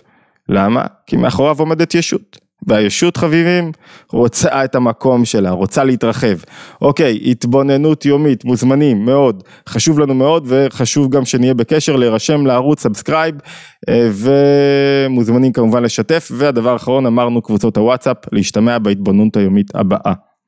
למה? 0.49 0.85
כי 1.07 1.16
מאחוריו 1.16 1.57
עומדת 1.59 1.94
ישות. 1.94 2.44
והישות 2.66 3.16
חביבים 3.16 3.73
רוצה 4.12 4.64
את 4.64 4.75
המקום 4.75 5.25
שלה, 5.25 5.51
רוצה 5.51 5.85
להתרחב. 5.85 6.37
אוקיי, 6.83 7.18
התבוננות 7.25 8.05
יומית, 8.05 8.44
מוזמנים 8.44 9.05
מאוד, 9.05 9.42
חשוב 9.68 9.99
לנו 9.99 10.14
מאוד 10.14 10.44
וחשוב 10.47 11.11
גם 11.11 11.25
שנהיה 11.25 11.55
בקשר, 11.55 11.97
להירשם 11.97 12.47
לערוץ, 12.47 12.83
subscribe 12.83 13.35
אה, 13.88 14.09
ומוזמנים 14.12 15.53
כמובן 15.53 15.83
לשתף 15.83 16.29
והדבר 16.35 16.73
האחרון 16.73 17.07
אמרנו 17.07 17.42
קבוצות 17.42 17.77
הוואטסאפ, 17.77 18.16
להשתמע 18.33 18.79
בהתבוננות 18.79 19.37
היומית 19.37 19.75
הבאה. 19.75 20.12